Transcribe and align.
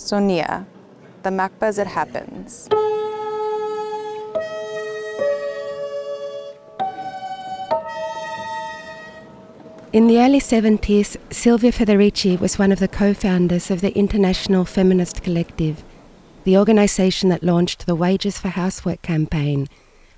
Sonia, 0.00 0.66
the 1.22 1.28
MACBA 1.30 1.62
as 1.62 1.78
it 1.78 1.86
happens. 1.86 2.68
In 9.92 10.06
the 10.06 10.18
early 10.18 10.40
70s, 10.40 11.16
Silvia 11.30 11.70
Federici 11.70 12.40
was 12.40 12.58
one 12.58 12.72
of 12.72 12.78
the 12.78 12.88
co 12.88 13.12
founders 13.12 13.70
of 13.70 13.82
the 13.82 13.94
International 13.94 14.64
Feminist 14.64 15.22
Collective, 15.22 15.84
the 16.44 16.56
organisation 16.56 17.28
that 17.28 17.42
launched 17.42 17.84
the 17.86 17.94
Wages 17.94 18.38
for 18.38 18.48
Housework 18.48 19.02
campaign 19.02 19.68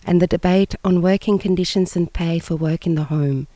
and 0.07 0.23
the 0.23 0.29
debate 0.29 0.77
on 0.85 1.03
working 1.03 1.41
conditions 1.41 1.97
and 1.97 2.13
pay 2.13 2.39
for 2.39 2.55
work 2.55 2.87
in 2.87 2.95
the 2.95 3.05
home. 3.05 3.49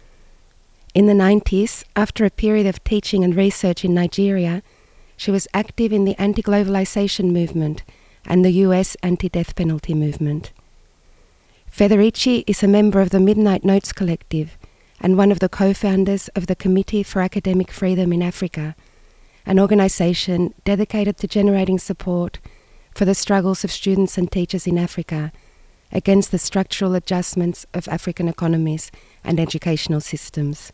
In 0.92 1.06
the 1.06 1.12
90s, 1.12 1.84
after 1.94 2.24
a 2.24 2.30
period 2.30 2.66
of 2.66 2.82
teaching 2.82 3.22
and 3.22 3.36
research 3.36 3.84
in 3.84 3.94
Nigeria, 3.94 4.62
she 5.16 5.30
was 5.30 5.48
active 5.54 5.92
in 5.92 6.04
the 6.04 6.20
anti 6.20 6.42
globalization 6.42 7.32
movement 7.32 7.82
and 8.24 8.44
the 8.44 8.50
US 8.66 8.96
anti 9.02 9.28
death 9.28 9.54
penalty 9.54 9.94
movement. 9.94 10.52
Federici 11.70 12.44
is 12.46 12.62
a 12.62 12.68
member 12.68 13.00
of 13.00 13.10
the 13.10 13.20
Midnight 13.20 13.64
Notes 13.64 13.92
Collective 13.92 14.56
and 15.00 15.16
one 15.16 15.30
of 15.30 15.40
the 15.40 15.48
co 15.48 15.74
founders 15.74 16.28
of 16.28 16.46
the 16.46 16.56
Committee 16.56 17.02
for 17.02 17.20
Academic 17.20 17.70
Freedom 17.70 18.12
in 18.12 18.22
Africa, 18.22 18.74
an 19.44 19.58
organisation 19.58 20.54
dedicated 20.64 21.16
to 21.18 21.28
generating 21.28 21.78
support 21.78 22.38
for 22.94 23.04
the 23.04 23.14
struggles 23.14 23.62
of 23.62 23.70
students 23.70 24.16
and 24.16 24.32
teachers 24.32 24.66
in 24.66 24.78
Africa 24.78 25.32
against 25.92 26.30
the 26.30 26.38
structural 26.38 26.94
adjustments 26.94 27.66
of 27.74 27.86
African 27.88 28.28
economies 28.28 28.90
and 29.22 29.38
educational 29.38 30.00
systems. 30.00 30.72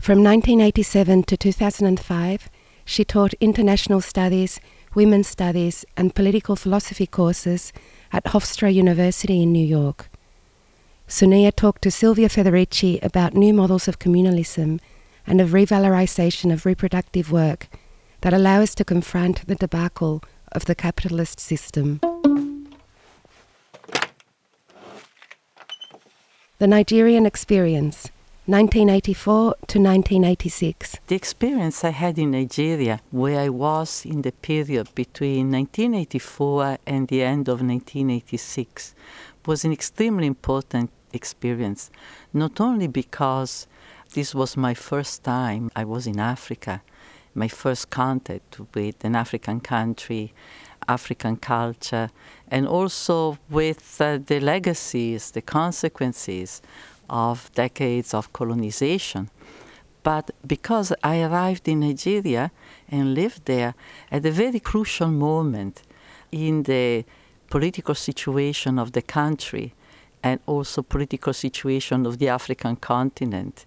From 0.00 0.24
1987 0.24 1.22
to 1.24 1.36
2005, 1.36 2.50
she 2.90 3.04
taught 3.04 3.34
international 3.34 4.00
studies, 4.00 4.60
women's 4.96 5.28
studies, 5.28 5.84
and 5.96 6.12
political 6.12 6.56
philosophy 6.56 7.06
courses 7.06 7.72
at 8.12 8.24
Hofstra 8.24 8.74
University 8.74 9.44
in 9.44 9.52
New 9.52 9.64
York. 9.64 10.10
Sonia 11.06 11.52
talked 11.52 11.82
to 11.82 11.90
Silvia 11.92 12.28
Federici 12.28 13.00
about 13.00 13.34
new 13.34 13.54
models 13.54 13.86
of 13.86 14.00
communalism 14.00 14.80
and 15.24 15.40
of 15.40 15.50
revalorization 15.50 16.52
of 16.52 16.66
reproductive 16.66 17.30
work 17.30 17.68
that 18.22 18.34
allow 18.34 18.60
us 18.60 18.74
to 18.74 18.84
confront 18.84 19.46
the 19.46 19.54
debacle 19.54 20.20
of 20.50 20.64
the 20.64 20.74
capitalist 20.74 21.38
system. 21.38 22.00
The 26.58 26.66
Nigerian 26.66 27.24
Experience, 27.24 28.10
1984 28.50 29.54
to 29.68 29.78
1986. 29.78 30.96
The 31.06 31.14
experience 31.14 31.84
I 31.84 31.90
had 31.90 32.18
in 32.18 32.32
Nigeria, 32.32 32.98
where 33.12 33.38
I 33.38 33.48
was 33.48 34.04
in 34.04 34.22
the 34.22 34.32
period 34.32 34.92
between 34.96 35.52
1984 35.52 36.78
and 36.84 37.06
the 37.06 37.22
end 37.22 37.46
of 37.46 37.62
1986, 37.62 38.96
was 39.46 39.64
an 39.64 39.72
extremely 39.72 40.26
important 40.26 40.90
experience, 41.12 41.92
not 42.32 42.60
only 42.60 42.88
because 42.88 43.68
this 44.14 44.34
was 44.34 44.56
my 44.56 44.74
first 44.74 45.22
time 45.22 45.70
I 45.76 45.84
was 45.84 46.08
in 46.08 46.18
Africa, 46.18 46.82
my 47.32 47.46
first 47.46 47.90
contact 47.90 48.58
with 48.74 49.04
an 49.04 49.14
African 49.14 49.60
country, 49.60 50.34
African 50.88 51.36
culture, 51.36 52.10
and 52.48 52.66
also 52.66 53.38
with 53.48 54.00
uh, 54.00 54.18
the 54.26 54.40
legacies, 54.40 55.30
the 55.30 55.40
consequences 55.42 56.60
of 57.10 57.50
decades 57.54 58.14
of 58.14 58.32
colonization. 58.32 59.28
But 60.02 60.30
because 60.46 60.94
I 61.04 61.20
arrived 61.20 61.68
in 61.68 61.80
Nigeria 61.80 62.50
and 62.88 63.14
lived 63.14 63.44
there 63.44 63.74
at 64.10 64.24
a 64.24 64.30
very 64.30 64.60
crucial 64.60 65.08
moment 65.08 65.82
in 66.32 66.62
the 66.62 67.04
political 67.50 67.94
situation 67.94 68.78
of 68.78 68.92
the 68.92 69.02
country, 69.02 69.74
and 70.22 70.40
also 70.46 70.82
political 70.82 71.32
situation 71.32 72.06
of 72.06 72.18
the 72.18 72.28
African 72.28 72.76
continent. 72.76 73.64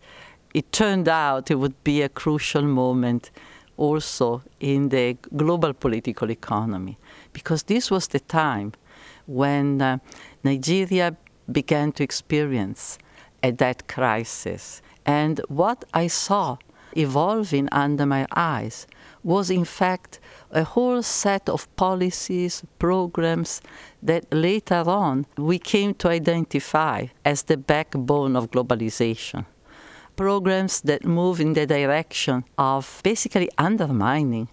It 0.54 0.72
turned 0.72 1.08
out 1.08 1.50
it 1.50 1.56
would 1.56 1.84
be 1.84 2.02
a 2.02 2.10
crucial 2.10 2.64
moment 2.64 3.32
also 3.76 4.44
in 4.60 4.90
the 4.90 5.18
global 5.36 5.74
political 5.74 6.30
economy 6.30 6.98
because 7.34 7.64
this 7.64 7.90
was 7.90 8.08
the 8.08 8.20
time 8.20 8.74
when 9.26 9.82
uh, 9.82 9.98
Nigeria 10.44 11.16
began 11.52 11.92
to 11.94 12.04
experience 12.04 13.00
a 13.44 13.52
debt 13.52 13.88
crisis. 13.88 14.82
And 15.06 15.42
what 15.50 15.84
I 15.94 16.08
saw 16.08 16.58
evolving 16.96 17.68
under 17.72 18.06
my 18.06 18.26
eyes 18.36 18.88
was 19.24 19.50
in 19.50 19.66
fact 19.66 20.20
a 20.52 20.64
whole 20.64 21.02
set 21.02 21.50
of 21.50 21.74
policies, 21.76 22.64
programs 22.80 23.62
that 24.02 24.32
later 24.34 24.84
on 24.88 25.26
we 25.38 25.60
came 25.60 25.94
to 25.96 26.10
identify 26.10 27.08
as 27.26 27.44
the 27.44 27.58
backbone 27.58 28.36
of 28.36 28.52
globalization. 28.52 29.46
Programs 30.16 30.82
that 30.82 31.06
move 31.06 31.42
in 31.42 31.54
the 31.54 31.66
direction 31.66 32.44
of 32.58 33.02
basically 33.04 33.50
undermining 33.58 34.48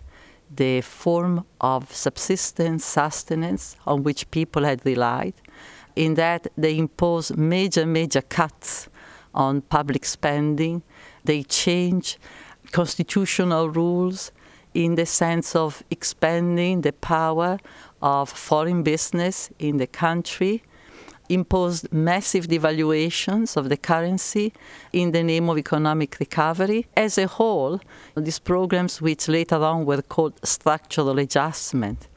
the 0.55 0.81
form 0.81 1.45
of 1.61 1.95
subsistence, 1.95 2.85
sustenance 2.85 3.77
on 3.87 4.03
which 4.03 4.31
people 4.31 4.65
had 4.65 4.85
relied, 4.87 5.35
in 5.97 6.15
that 6.15 6.47
they 6.57 6.79
impose 6.79 7.37
major, 7.37 7.87
major 7.87 8.23
cuts 8.23 8.89
on 9.35 9.61
public 9.63 10.05
spending, 10.05 10.83
they 11.25 11.43
change 11.43 12.19
constitutional 12.73 13.69
rules, 13.69 14.33
in 14.75 14.95
the 14.95 15.07
sense 15.07 15.57
of 15.57 15.83
expanding 15.91 16.83
the 16.83 16.93
power 16.93 17.59
of 18.03 18.29
foreign 18.29 18.83
business 18.83 19.51
in 19.59 19.79
the 19.79 19.87
country, 19.87 20.63
imposed 21.29 21.93
massive 21.93 22.47
devaluations 22.49 23.57
of 23.57 23.69
the 23.69 23.77
currency 23.77 24.53
in 24.93 25.13
the 25.13 25.23
name 25.23 25.49
of 25.49 25.59
economic 25.59 26.19
recovery. 26.19 26.87
As 26.97 27.19
a 27.19 27.27
whole, 27.27 27.81
these 28.17 28.39
programs, 28.39 29.01
which 29.01 29.29
later 29.29 29.57
on 29.57 29.85
were 29.87 30.03
called 30.03 30.35
structural 30.45 31.19
adjustment, 31.19 32.09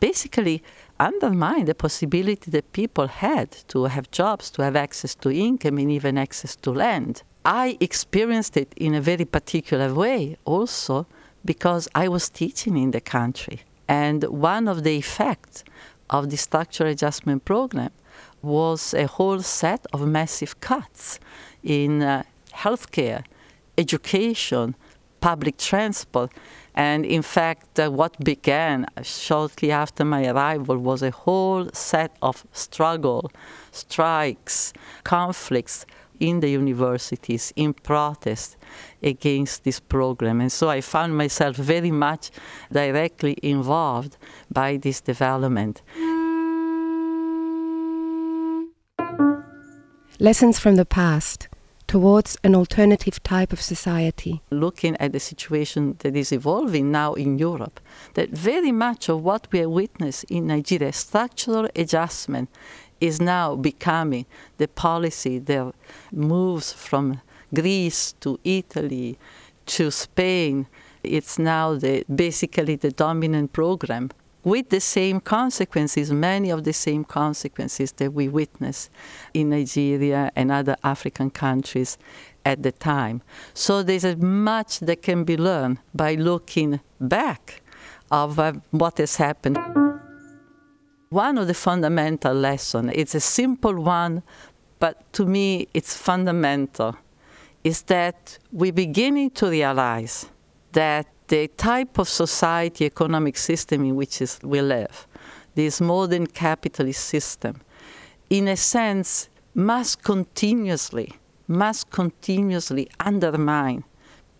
basically 0.00 0.62
undermined 1.00 1.68
the 1.68 1.74
possibility 1.74 2.50
that 2.50 2.72
people 2.72 3.06
had 3.06 3.50
to 3.68 3.84
have 3.84 4.10
jobs, 4.10 4.50
to 4.50 4.62
have 4.62 4.76
access 4.76 5.14
to 5.16 5.30
income, 5.30 5.78
and 5.78 5.90
even 5.90 6.18
access 6.18 6.56
to 6.56 6.70
land. 6.70 7.22
I 7.44 7.78
experienced 7.80 8.56
it 8.56 8.72
in 8.76 8.94
a 8.94 9.00
very 9.00 9.24
particular 9.24 9.94
way 9.94 10.36
also 10.44 11.06
because 11.44 11.88
I 11.94 12.08
was 12.08 12.28
teaching 12.28 12.76
in 12.76 12.90
the 12.90 13.00
country. 13.00 13.62
And 13.88 14.24
one 14.24 14.68
of 14.68 14.84
the 14.84 14.96
effects 14.98 15.64
of 16.10 16.30
the 16.30 16.36
structural 16.36 16.90
adjustment 16.90 17.44
program 17.44 17.90
was 18.42 18.94
a 18.94 19.06
whole 19.06 19.40
set 19.40 19.86
of 19.92 20.06
massive 20.06 20.60
cuts 20.60 21.18
in 21.62 22.02
uh, 22.02 22.22
healthcare, 22.52 23.24
education, 23.76 24.74
public 25.20 25.56
transport. 25.58 26.32
And 26.74 27.04
in 27.04 27.22
fact, 27.22 27.80
uh, 27.80 27.90
what 27.90 28.18
began 28.24 28.86
shortly 29.02 29.72
after 29.72 30.04
my 30.04 30.26
arrival 30.28 30.78
was 30.78 31.02
a 31.02 31.10
whole 31.10 31.68
set 31.72 32.16
of 32.22 32.46
struggle, 32.52 33.30
strikes, 33.72 34.72
conflicts 35.02 35.86
in 36.20 36.40
the 36.40 36.48
universities 36.50 37.52
in 37.56 37.72
protest 37.72 38.56
against 39.02 39.64
this 39.64 39.80
program. 39.80 40.40
And 40.40 40.52
so 40.52 40.68
I 40.68 40.80
found 40.80 41.16
myself 41.16 41.56
very 41.56 41.90
much 41.90 42.30
directly 42.72 43.36
involved 43.42 44.16
by 44.50 44.76
this 44.76 45.00
development. 45.00 45.82
Lessons 50.20 50.58
from 50.58 50.74
the 50.74 50.84
past 50.84 51.48
towards 51.88 52.36
an 52.44 52.54
alternative 52.54 53.20
type 53.22 53.52
of 53.52 53.60
society. 53.60 54.42
Looking 54.50 54.96
at 54.98 55.12
the 55.12 55.18
situation 55.18 55.96
that 56.00 56.14
is 56.14 56.30
evolving 56.30 56.92
now 56.92 57.14
in 57.14 57.38
Europe, 57.38 57.80
that 58.14 58.28
very 58.30 58.70
much 58.70 59.08
of 59.08 59.24
what 59.24 59.48
we 59.50 59.60
have 59.60 59.70
witnessed 59.70 60.24
in 60.24 60.46
Nigeria, 60.46 60.92
structural 60.92 61.68
adjustment, 61.74 62.50
is 63.00 63.20
now 63.20 63.56
becoming 63.56 64.26
the 64.58 64.68
policy 64.68 65.38
that 65.38 65.74
moves 66.12 66.72
from 66.72 67.20
Greece 67.54 68.12
to 68.20 68.38
Italy 68.44 69.18
to 69.66 69.90
Spain. 69.90 70.66
It's 71.02 71.38
now 71.38 71.74
the, 71.74 72.04
basically 72.14 72.76
the 72.76 72.90
dominant 72.90 73.52
program 73.52 74.10
with 74.48 74.70
the 74.70 74.80
same 74.80 75.20
consequences, 75.20 76.10
many 76.10 76.50
of 76.50 76.64
the 76.64 76.72
same 76.72 77.04
consequences 77.04 77.92
that 77.92 78.12
we 78.12 78.28
witness 78.28 78.88
in 79.34 79.50
Nigeria 79.50 80.32
and 80.34 80.50
other 80.50 80.76
African 80.82 81.30
countries 81.30 81.98
at 82.44 82.62
the 82.62 82.72
time. 82.72 83.20
So 83.52 83.82
there's 83.82 84.16
much 84.16 84.80
that 84.80 85.02
can 85.02 85.24
be 85.24 85.36
learned 85.36 85.78
by 85.94 86.14
looking 86.14 86.80
back 86.98 87.60
of 88.10 88.38
uh, 88.38 88.54
what 88.70 88.98
has 88.98 89.16
happened. 89.16 89.58
One 91.10 91.38
of 91.38 91.46
the 91.46 91.54
fundamental 91.54 92.34
lessons, 92.34 92.92
it's 92.94 93.14
a 93.14 93.20
simple 93.20 93.74
one, 93.82 94.22
but 94.78 95.12
to 95.14 95.26
me 95.26 95.68
it's 95.74 95.94
fundamental, 95.96 96.96
is 97.64 97.82
that 97.82 98.38
we're 98.52 98.72
beginning 98.72 99.30
to 99.30 99.50
realize 99.50 100.26
that 100.72 101.06
the 101.28 101.48
type 101.48 101.98
of 101.98 102.08
society, 102.08 102.84
economic 102.86 103.36
system 103.36 103.84
in 103.84 103.94
which 103.96 104.20
is, 104.20 104.38
we 104.42 104.60
live, 104.60 105.06
this 105.54 105.80
modern 105.80 106.26
capitalist 106.26 107.04
system, 107.04 107.60
in 108.30 108.48
a 108.48 108.56
sense, 108.56 109.28
must 109.54 110.02
continuously, 110.02 111.14
must 111.46 111.90
continuously 111.90 112.88
undermine 113.00 113.84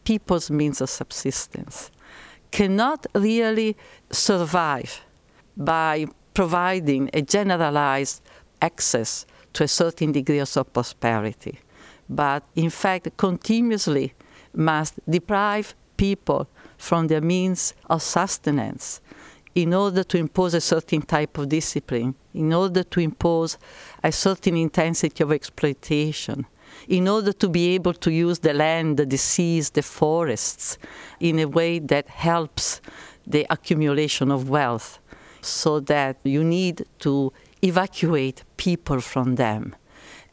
people's 0.05 0.50
means 0.50 0.81
of 0.81 0.88
subsistence, 0.88 1.90
cannot 2.50 3.06
really 3.14 3.76
survive 4.11 5.02
by 5.56 6.06
providing 6.32 7.11
a 7.12 7.20
generalized 7.20 8.23
access 8.62 9.26
to 9.52 9.64
a 9.64 9.69
certain 9.69 10.12
degree 10.12 10.38
of 10.38 10.73
prosperity, 10.73 11.58
but 12.08 12.44
in 12.55 12.70
fact 12.70 13.17
continuously 13.17 14.14
must 14.55 14.94
deprive 15.11 15.75
people 15.96 16.49
from 16.78 17.08
their 17.08 17.20
means 17.20 17.75
of 17.90 18.00
sustenance 18.00 19.02
in 19.54 19.75
order 19.75 20.04
to 20.04 20.16
impose 20.16 20.54
a 20.54 20.60
certain 20.60 21.02
type 21.02 21.36
of 21.36 21.48
discipline, 21.48 22.14
in 22.32 22.52
order 22.52 22.84
to 22.84 23.00
impose 23.00 23.58
a 24.04 24.12
certain 24.12 24.56
intensity 24.56 25.22
of 25.25 25.32
exploitation, 25.32 26.46
in 26.86 27.08
order 27.08 27.32
to 27.32 27.48
be 27.48 27.75
able 27.75 27.92
to 27.92 28.12
use 28.12 28.38
the 28.38 28.54
land, 28.54 28.98
the 28.98 29.19
seas, 29.19 29.70
the 29.70 29.82
forests 29.82 30.78
in 31.19 31.40
a 31.40 31.46
way 31.46 31.80
that 31.80 32.08
helps 32.08 32.80
the 33.26 33.46
accumulation 33.50 34.30
of 34.30 34.48
wealth, 34.48 35.00
so 35.40 35.80
that 35.80 36.16
you 36.22 36.44
need 36.44 36.84
to 37.00 37.32
evacuate 37.62 38.44
people 38.56 39.00
from 39.00 39.34
them. 39.34 39.75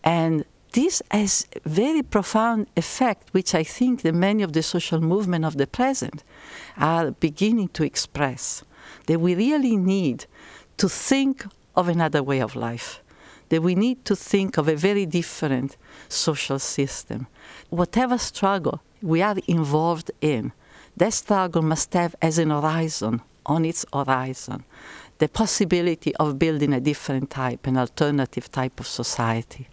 And 0.03 0.45
this 0.75 1.01
has 1.09 1.47
a 1.55 1.69
very 1.69 2.03
profound 2.03 2.67
effect, 2.75 3.29
which 3.33 3.55
I 3.55 3.63
think 3.63 4.01
that 4.01 4.13
many 4.13 4.43
of 4.43 4.51
the 4.51 4.61
social 4.61 4.99
movement 4.99 5.45
of 5.45 5.55
the 5.55 5.67
present 5.67 6.21
are 6.77 7.11
beginning 7.11 7.69
to 7.69 7.83
express. 7.83 8.63
That 9.07 9.21
we 9.21 9.35
really 9.35 9.77
need 9.77 10.25
to 10.77 10.89
think 10.89 11.45
of 11.77 11.87
another 11.87 12.21
way 12.21 12.41
of 12.41 12.57
life. 12.57 13.01
That 13.49 13.61
we 13.61 13.73
need 13.73 14.03
to 14.05 14.17
think 14.17 14.57
of 14.57 14.67
a 14.67 14.75
very 14.75 15.05
different 15.05 15.77
social 16.09 16.59
system. 16.59 17.27
Whatever 17.69 18.17
struggle 18.17 18.81
we 19.01 19.21
are 19.21 19.37
involved 19.47 20.11
in, 20.19 20.51
that 20.97 21.13
struggle 21.13 21.61
must 21.61 21.93
have 21.93 22.15
as 22.21 22.37
an 22.37 22.49
horizon, 22.49 23.21
on 23.45 23.63
its 23.63 23.85
horizon, 23.93 24.65
the 25.19 25.29
possibility 25.29 26.13
of 26.15 26.37
building 26.37 26.73
a 26.73 26.81
different 26.81 27.29
type, 27.29 27.65
an 27.65 27.77
alternative 27.77 28.51
type 28.51 28.77
of 28.81 28.87
society. 28.87 29.69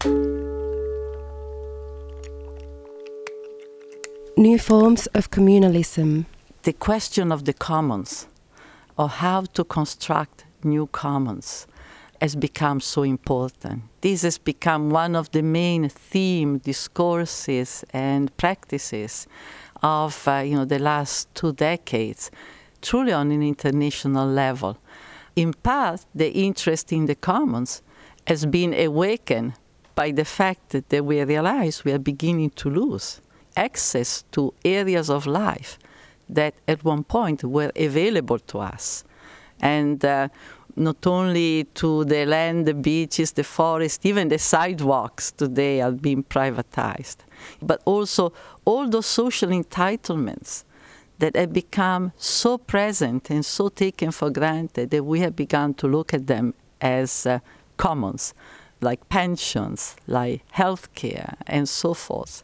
New 4.37 4.58
forms 4.58 5.06
of 5.08 5.31
communalism. 5.31 6.25
The 6.62 6.73
question 6.73 7.31
of 7.31 7.44
the 7.44 7.52
commons, 7.52 8.29
or 8.96 9.11
how 9.11 9.43
to 9.52 9.62
construct 9.62 10.46
new 10.64 10.87
commons, 10.87 11.67
has 12.19 12.34
become 12.34 12.81
so 12.81 13.02
important. 13.02 13.82
This 14.00 14.23
has 14.23 14.38
become 14.38 14.88
one 14.88 15.17
of 15.17 15.31
the 15.32 15.43
main 15.43 15.90
theme 15.90 16.58
discourses 16.58 17.84
and 17.93 18.34
practices 18.38 19.26
of 19.82 20.26
uh, 20.26 20.38
you 20.38 20.56
know 20.56 20.64
the 20.64 20.79
last 20.79 21.34
two 21.34 21.52
decades, 21.52 22.31
truly 22.81 23.12
on 23.12 23.31
an 23.32 23.43
international 23.43 24.26
level. 24.26 24.79
In 25.37 25.52
part, 25.52 26.06
the 26.14 26.31
interest 26.31 26.90
in 26.90 27.05
the 27.05 27.17
commons 27.17 27.82
has 28.26 28.46
been 28.46 28.73
awakened 28.73 29.52
by 29.94 30.11
the 30.11 30.25
fact 30.25 30.70
that 30.70 31.05
we 31.05 31.23
realize 31.23 31.84
we 31.84 31.93
are 31.93 31.99
beginning 31.99 32.49
to 32.50 32.70
lose 32.70 33.20
access 33.56 34.25
to 34.32 34.54
areas 34.64 35.10
of 35.10 35.26
life 35.26 35.78
that 36.28 36.54
at 36.66 36.84
one 36.84 37.04
point 37.04 37.44
were 37.44 37.72
available 37.76 38.38
to 38.38 38.58
us. 38.58 39.04
And 39.60 40.04
uh, 40.04 40.28
not 40.76 41.06
only 41.06 41.64
to 41.75 42.04
the 42.04 42.25
land, 42.25 42.66
the 42.66 42.75
beaches, 42.75 43.32
the 43.32 43.44
forest, 43.44 44.04
even 44.06 44.28
the 44.28 44.38
sidewalks 44.38 45.31
today 45.31 45.81
are 45.81 45.93
being 45.93 46.25
privatized, 46.25 47.19
but 47.60 47.82
also 47.84 48.32
all 48.64 48.88
those 48.88 49.06
social 49.06 49.50
entitlements 49.50 50.64
that 51.19 51.37
have 51.37 51.52
become 51.52 52.12
so 52.16 52.58
present 52.58 53.31
and 53.31 53.44
so 53.44 53.69
taken 53.69 54.10
for 54.10 54.31
granted 54.31 54.90
that 54.90 55.05
we 55.05 55.20
have 55.20 55.37
begun 55.37 55.75
to 55.75 55.87
look 55.87 56.14
at 56.14 56.26
them 56.26 56.55
as 56.81 57.26
uh, 57.26 57.38
commons, 57.76 58.34
like 58.81 59.08
pensions, 59.08 59.94
like 60.06 60.43
health 60.50 60.93
care, 60.94 61.37
and 61.46 61.69
so 61.69 61.94
forth. 61.94 62.43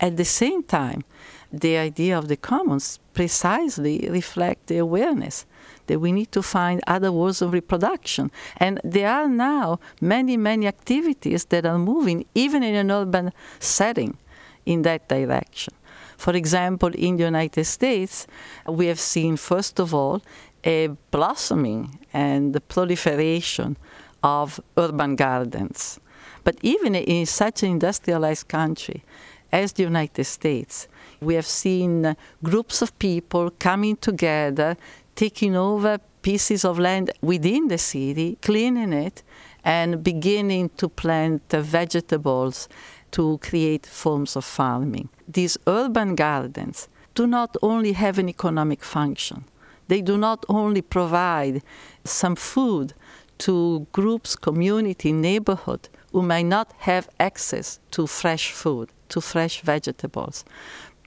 At 0.00 0.16
the 0.16 0.24
same 0.24 0.62
time, 0.62 1.04
the 1.52 1.76
idea 1.76 2.18
of 2.18 2.28
the 2.28 2.36
commons 2.36 2.98
precisely 3.14 4.08
reflect 4.10 4.66
the 4.66 4.78
awareness 4.78 5.46
that 5.86 6.00
we 6.00 6.12
need 6.12 6.32
to 6.32 6.42
find 6.42 6.80
other 6.86 7.12
ways 7.12 7.40
of 7.40 7.52
reproduction. 7.52 8.30
And 8.58 8.80
there 8.84 9.10
are 9.10 9.28
now 9.28 9.78
many, 10.00 10.36
many 10.36 10.66
activities 10.66 11.46
that 11.46 11.64
are 11.64 11.78
moving, 11.78 12.26
even 12.34 12.62
in 12.62 12.74
an 12.74 12.90
urban 12.90 13.32
setting, 13.58 14.18
in 14.64 14.82
that 14.82 15.08
direction. 15.08 15.74
For 16.16 16.34
example, 16.34 16.90
in 16.94 17.16
the 17.16 17.24
United 17.24 17.64
States, 17.64 18.26
we 18.66 18.86
have 18.86 18.98
seen, 18.98 19.36
first 19.36 19.78
of 19.78 19.94
all, 19.94 20.22
a 20.64 20.88
blossoming 21.10 22.00
and 22.12 22.52
the 22.52 22.60
proliferation 22.60 23.76
of 24.22 24.60
urban 24.76 25.14
gardens. 25.14 26.00
But 26.42 26.56
even 26.62 26.94
in 26.94 27.26
such 27.26 27.62
an 27.62 27.70
industrialized 27.70 28.48
country 28.48 29.04
as 29.52 29.72
the 29.72 29.82
United 29.82 30.24
States, 30.24 30.88
we 31.20 31.34
have 31.34 31.46
seen 31.46 32.16
groups 32.42 32.82
of 32.82 32.98
people 32.98 33.50
coming 33.58 33.96
together, 33.96 34.76
taking 35.14 35.56
over 35.56 35.98
pieces 36.22 36.64
of 36.64 36.78
land 36.78 37.10
within 37.22 37.68
the 37.68 37.78
city, 37.78 38.36
cleaning 38.42 38.92
it, 38.92 39.22
and 39.64 40.02
beginning 40.02 40.70
to 40.76 40.88
plant 40.88 41.42
vegetables 41.50 42.68
to 43.12 43.38
create 43.38 43.86
forms 43.86 44.36
of 44.36 44.44
farming. 44.44 45.08
These 45.28 45.58
urban 45.66 46.14
gardens 46.14 46.88
do 47.14 47.26
not 47.26 47.56
only 47.62 47.92
have 47.92 48.18
an 48.18 48.28
economic 48.28 48.82
function, 48.84 49.44
they 49.88 50.02
do 50.02 50.18
not 50.18 50.44
only 50.48 50.82
provide 50.82 51.62
some 52.04 52.36
food 52.36 52.92
to 53.38 53.86
groups, 53.92 54.36
community, 54.36 55.12
neighborhood 55.12 55.88
who 56.16 56.22
may 56.22 56.42
not 56.42 56.72
have 56.78 57.10
access 57.20 57.78
to 57.90 58.06
fresh 58.06 58.50
food, 58.50 58.88
to 59.06 59.20
fresh 59.20 59.60
vegetables, 59.60 60.46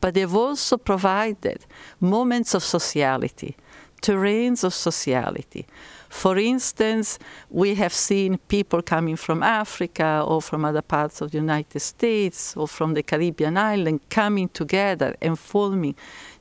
but 0.01 0.13
they've 0.13 0.35
also 0.35 0.77
provided 0.77 1.65
moments 1.99 2.53
of 2.53 2.63
sociality, 2.63 3.57
terrains 4.03 4.63
of 4.63 4.71
sociality. 4.71 5.65
For 6.09 6.37
instance, 6.37 7.17
we 7.49 7.73
have 7.73 7.91
seen 7.91 8.37
people 8.49 8.83
coming 8.83 9.15
from 9.15 9.41
Africa 9.41 10.23
or 10.27 10.43
from 10.43 10.63
other 10.63 10.83
parts 10.83 11.21
of 11.21 11.31
the 11.31 11.39
United 11.39 11.79
States 11.79 12.55
or 12.55 12.67
from 12.67 12.93
the 12.93 13.01
Caribbean 13.01 13.57
island 13.57 14.01
coming 14.11 14.49
together 14.49 15.15
and 15.23 15.39
forming 15.39 15.95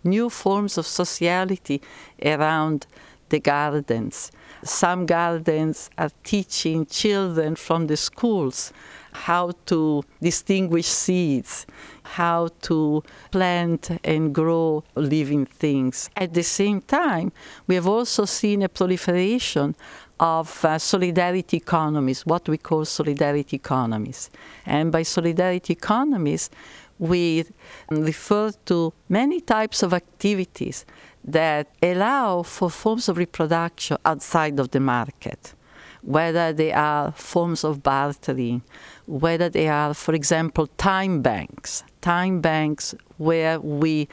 new 0.05 0.29
forms 0.29 0.77
of 0.77 0.87
sociality 0.87 1.81
around 2.23 2.87
the 3.31 3.41
gardens. 3.41 4.31
Some 4.65 5.07
gardens 5.07 5.91
are 5.97 6.11
teaching 6.25 6.87
children 6.87 7.57
from 7.57 7.87
the 7.87 7.97
schools 7.97 8.73
how 9.13 9.53
to 9.67 10.03
distinguish 10.21 10.87
seeds, 10.87 11.67
how 12.03 12.49
to 12.63 13.03
plant 13.31 13.91
and 14.05 14.35
grow 14.35 14.85
living 14.95 15.47
things. 15.47 16.11
At 16.17 16.35
the 16.35 16.43
same 16.43 16.81
time, 16.83 17.33
we 17.67 17.75
have 17.75 17.87
also 17.87 18.25
seen 18.25 18.63
a 18.63 18.69
proliferation 18.69 19.75
of 20.21 20.65
uh, 20.65 20.79
solidarity 20.79 21.57
economies, 21.59 22.27
what 22.27 22.49
we 22.49 22.59
call 22.59 22.85
solidarity 22.85 23.57
economies. 23.57 24.31
And 24.67 24.91
by 24.91 25.03
solidarity 25.03 25.73
economies, 25.73 26.51
we 26.99 27.45
refer 27.91 28.51
to 28.67 28.93
many 29.09 29.41
types 29.41 29.83
of 29.83 29.95
activities 29.95 30.85
that 31.25 31.69
allow 31.83 32.43
for 32.43 32.71
forms 32.71 33.09
of 33.09 33.19
reproduction 33.19 33.97
outside 34.05 34.59
of 34.59 34.71
the 34.71 34.81
market 34.81 35.55
whether 36.03 36.53
they 36.53 36.73
are 36.73 37.13
forms 37.13 37.65
of 37.65 37.83
bartering, 37.83 38.63
whether 39.07 39.49
they 39.49 39.69
are, 39.69 39.95
for 39.95 40.15
example, 40.15 40.67
time 40.79 41.21
banks, 41.23 41.83
time 42.01 42.41
banks 42.41 42.95
where 43.17 43.61
we 43.61 44.09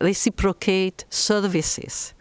reciprocate 0.00 1.04
services, 1.10 2.14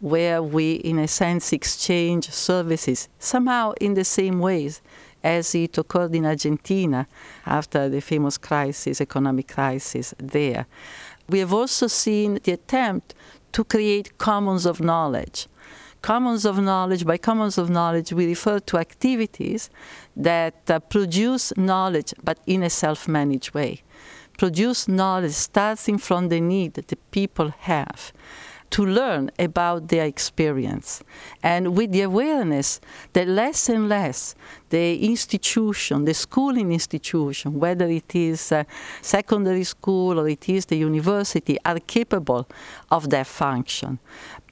where 0.00 0.42
we, 0.42 0.74
in 0.74 0.98
a 0.98 1.06
sense, 1.06 1.52
exchange 1.52 2.30
services, 2.30 3.08
somehow 3.18 3.72
in 3.80 3.94
the 3.94 4.04
same 4.04 4.38
ways 4.38 4.80
as 5.22 5.54
it 5.54 5.78
occurred 5.78 6.14
in 6.14 6.26
Argentina 6.26 7.06
after 7.46 7.88
the 7.88 8.00
famous 8.00 8.36
crisis, 8.38 9.00
economic 9.00 9.48
crisis 9.48 10.14
there. 10.18 10.66
We 11.28 11.38
have 11.38 11.52
also 11.52 11.86
seen 11.86 12.38
the 12.44 12.52
attempt 12.52 13.14
to 13.52 13.64
create 13.64 14.18
commons 14.18 14.66
of 14.66 14.80
knowledge 14.80 15.46
commons 16.02 16.44
of 16.44 16.58
knowledge, 16.58 17.06
by 17.06 17.16
commons 17.16 17.56
of 17.56 17.70
knowledge, 17.70 18.12
we 18.12 18.26
refer 18.26 18.58
to 18.58 18.76
activities 18.76 19.70
that 20.16 20.68
uh, 20.68 20.80
produce 20.80 21.56
knowledge, 21.56 22.12
but 22.22 22.38
in 22.46 22.62
a 22.62 22.70
self 22.70 23.08
managed 23.08 23.54
way. 23.54 23.82
Produce 24.36 24.88
knowledge 24.88 25.32
starting 25.32 25.98
from 25.98 26.28
the 26.28 26.40
need 26.40 26.74
that 26.74 26.88
the 26.88 26.96
people 27.12 27.50
have, 27.60 28.12
to 28.72 28.86
learn 28.86 29.30
about 29.38 29.88
their 29.88 30.06
experience. 30.06 31.04
And 31.42 31.76
with 31.76 31.92
the 31.92 32.02
awareness 32.02 32.80
that 33.12 33.28
less 33.28 33.68
and 33.68 33.88
less 33.88 34.34
the 34.70 35.04
institution, 35.04 36.06
the 36.06 36.14
schooling 36.14 36.72
institution, 36.72 37.60
whether 37.60 37.86
it 37.86 38.14
is 38.14 38.52
secondary 39.02 39.64
school 39.64 40.18
or 40.18 40.26
it 40.28 40.48
is 40.48 40.66
the 40.66 40.78
university, 40.78 41.58
are 41.64 41.78
capable 41.80 42.48
of 42.90 43.10
that 43.10 43.26
function. 43.26 43.98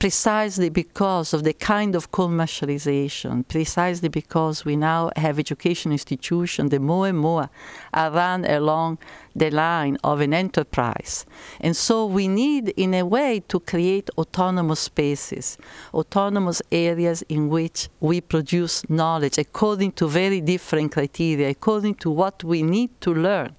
Precisely 0.01 0.71
because 0.71 1.35
of 1.35 1.45
the 1.45 1.53
kind 1.53 1.95
of 1.95 2.11
commercialization, 2.11 3.47
precisely 3.47 4.09
because 4.09 4.65
we 4.65 4.75
now 4.75 5.11
have 5.15 5.39
education 5.39 5.93
institutions 5.93 6.71
that 6.71 6.81
more 6.81 7.07
and 7.07 7.19
more 7.19 7.51
are 7.93 8.11
run 8.11 8.47
along 8.47 8.97
the 9.37 9.51
line 9.51 9.99
of 10.03 10.23
an 10.23 10.33
enterprise. 10.33 11.27
And 11.61 11.77
so 11.77 12.07
we 12.07 12.29
need, 12.29 12.71
in 12.79 12.95
a 12.95 13.05
way, 13.05 13.41
to 13.49 13.61
create 13.61 14.09
autonomous 14.17 14.81
spaces, 14.81 15.59
autonomous 15.93 16.63
areas 16.73 17.21
in 17.29 17.51
which 17.51 17.91
we 18.01 18.23
produce 18.23 18.89
knowledge 18.89 19.37
according 19.37 19.93
to 19.93 20.09
very 20.09 20.41
different 20.41 20.93
criteria, 20.93 21.51
according 21.51 21.97
to 21.97 22.11
what 22.11 22.43
we 22.43 22.63
need 22.63 22.99
to 23.03 23.13
learn, 23.13 23.55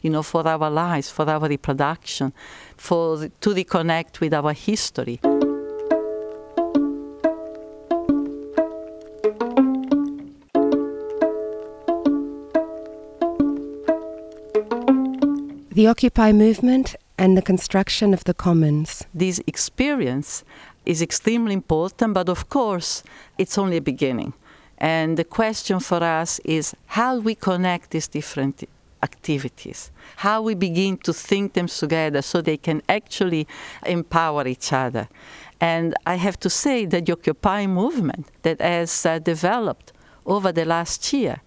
you 0.00 0.08
know, 0.08 0.22
for 0.22 0.48
our 0.48 0.70
lives, 0.70 1.10
for 1.10 1.28
our 1.28 1.46
reproduction, 1.46 2.32
for 2.78 3.28
to 3.28 3.50
reconnect 3.50 4.20
with 4.20 4.32
our 4.32 4.54
history. 4.54 5.20
The 15.74 15.86
Occupy 15.86 16.32
movement 16.32 16.96
and 17.16 17.34
the 17.34 17.40
construction 17.40 18.12
of 18.12 18.24
the 18.24 18.34
commons. 18.34 19.06
This 19.14 19.40
experience 19.46 20.44
is 20.84 21.00
extremely 21.00 21.54
important, 21.54 22.12
but 22.12 22.28
of 22.28 22.50
course, 22.50 23.02
it's 23.38 23.56
only 23.56 23.78
a 23.78 23.80
beginning. 23.80 24.34
And 24.76 25.16
the 25.16 25.24
question 25.24 25.80
for 25.80 26.04
us 26.04 26.40
is 26.40 26.74
how 26.88 27.20
we 27.20 27.34
connect 27.34 27.92
these 27.92 28.06
different 28.06 28.68
activities, 29.02 29.90
how 30.16 30.42
we 30.42 30.54
begin 30.54 30.98
to 30.98 31.12
think 31.14 31.54
them 31.54 31.68
together 31.68 32.20
so 32.20 32.42
they 32.42 32.58
can 32.58 32.82
actually 32.86 33.48
empower 33.86 34.46
each 34.46 34.74
other. 34.74 35.08
And 35.58 35.94
I 36.04 36.16
have 36.16 36.38
to 36.40 36.50
say 36.50 36.84
that 36.84 37.06
the 37.06 37.12
Occupy 37.12 37.66
movement 37.66 38.26
that 38.42 38.60
has 38.60 39.06
uh, 39.06 39.20
developed 39.20 39.94
over 40.26 40.52
the 40.52 40.66
last 40.66 41.10
year, 41.14 41.40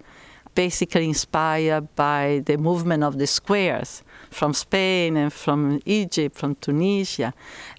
basically 0.55 1.09
inspired 1.09 1.95
by 1.95 2.41
the 2.45 2.57
movement 2.57 3.03
of 3.03 3.19
the 3.19 3.27
squares 3.27 4.01
from 4.29 4.53
Spain 4.53 5.17
and 5.17 5.31
from 5.31 5.79
Egypt, 5.85 6.37
from 6.37 6.55
Tunisia, 6.55 7.33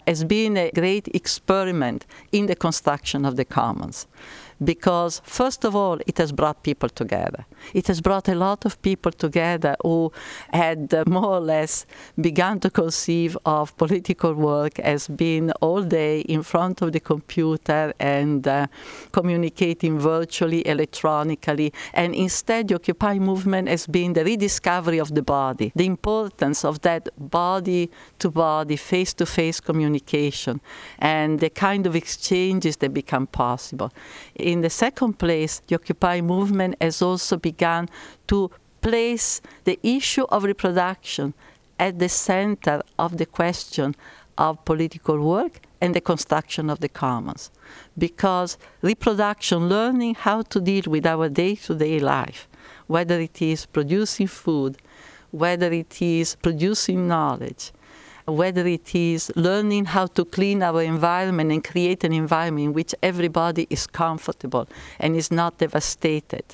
has 0.06 0.24
been 0.24 0.56
a 0.56 0.70
great 0.70 1.08
experiment 1.08 2.06
in 2.32 2.46
the 2.46 2.56
construction 2.56 3.24
of 3.24 3.36
the 3.36 3.44
commons 3.44 4.06
because, 4.62 5.20
first 5.24 5.64
of 5.64 5.76
all, 5.76 5.98
it 6.06 6.18
has 6.18 6.32
brought 6.32 6.62
people 6.62 6.88
together. 6.88 7.44
It 7.74 7.86
has 7.88 8.00
brought 8.00 8.28
a 8.28 8.34
lot 8.34 8.64
of 8.64 8.80
people 8.82 9.12
together 9.12 9.76
who 9.82 10.12
had 10.52 10.92
more 11.06 11.36
or 11.36 11.40
less 11.40 11.86
begun 12.20 12.60
to 12.60 12.70
conceive 12.70 13.36
of 13.44 13.76
political 13.76 14.34
work 14.34 14.78
as 14.78 15.08
being 15.08 15.50
all 15.60 15.82
day 15.82 16.20
in 16.20 16.42
front 16.42 16.82
of 16.82 16.92
the 16.92 17.00
computer 17.00 17.92
and 17.98 18.46
uh, 18.46 18.66
communicating 19.12 19.98
virtually, 19.98 20.66
electronically. 20.66 21.72
And 21.92 22.14
instead, 22.14 22.68
the 22.68 22.76
Occupy 22.76 23.18
movement 23.18 23.68
has 23.68 23.86
been 23.86 24.12
the 24.12 24.24
rediscovery 24.24 24.98
of 24.98 25.14
the 25.14 25.22
body, 25.22 25.72
the 25.74 25.86
importance 25.86 26.64
of 26.64 26.80
that 26.82 27.08
body 27.18 27.90
to 28.18 28.30
body, 28.30 28.76
face 28.76 29.12
to 29.14 29.26
face 29.26 29.60
communication, 29.60 30.60
and 30.98 31.40
the 31.40 31.50
kind 31.50 31.86
of 31.86 31.96
exchanges 31.96 32.76
that 32.78 32.94
become 32.94 33.26
possible 33.26 33.92
in 34.46 34.60
the 34.60 34.70
second 34.70 35.18
place, 35.18 35.60
the 35.66 35.74
Occupy 35.74 36.20
movement 36.20 36.76
has 36.80 37.02
also 37.02 37.36
begun 37.36 37.88
to 38.28 38.48
place 38.80 39.40
the 39.64 39.76
issue 39.82 40.24
of 40.28 40.44
reproduction 40.44 41.34
at 41.80 41.98
the 41.98 42.08
center 42.08 42.80
of 42.96 43.16
the 43.18 43.26
question 43.26 43.96
of 44.38 44.64
political 44.64 45.18
work 45.18 45.60
and 45.80 45.96
the 45.96 46.00
construction 46.00 46.70
of 46.70 46.78
the 46.78 46.88
commons. 46.88 47.50
Because 47.98 48.56
reproduction, 48.82 49.68
learning 49.68 50.14
how 50.14 50.42
to 50.42 50.60
deal 50.60 50.84
with 50.86 51.06
our 51.06 51.28
day 51.28 51.56
to 51.56 51.74
day 51.74 51.98
life, 51.98 52.46
whether 52.86 53.18
it 53.18 53.42
is 53.42 53.66
producing 53.66 54.28
food, 54.28 54.76
whether 55.32 55.72
it 55.72 56.00
is 56.00 56.36
producing 56.36 57.08
knowledge, 57.08 57.72
whether 58.26 58.66
it 58.66 58.94
is 58.94 59.32
learning 59.36 59.86
how 59.86 60.06
to 60.06 60.24
clean 60.24 60.62
our 60.62 60.82
environment 60.82 61.52
and 61.52 61.62
create 61.62 62.04
an 62.04 62.12
environment 62.12 62.66
in 62.66 62.72
which 62.72 62.94
everybody 63.02 63.66
is 63.70 63.86
comfortable 63.86 64.68
and 64.98 65.16
is 65.16 65.30
not 65.30 65.58
devastated. 65.58 66.44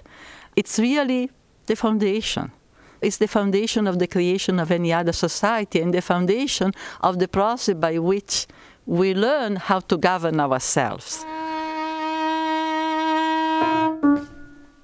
It's 0.54 0.78
really 0.78 1.30
the 1.66 1.76
foundation. 1.76 2.52
It's 3.00 3.16
the 3.16 3.26
foundation 3.26 3.86
of 3.86 3.98
the 3.98 4.06
creation 4.06 4.60
of 4.60 4.70
any 4.70 4.92
other 4.92 5.12
society 5.12 5.80
and 5.80 5.92
the 5.92 6.02
foundation 6.02 6.72
of 7.00 7.18
the 7.18 7.26
process 7.26 7.74
by 7.74 7.98
which 7.98 8.46
we 8.86 9.14
learn 9.14 9.56
how 9.56 9.80
to 9.80 9.96
govern 9.96 10.40
ourselves. 10.40 11.24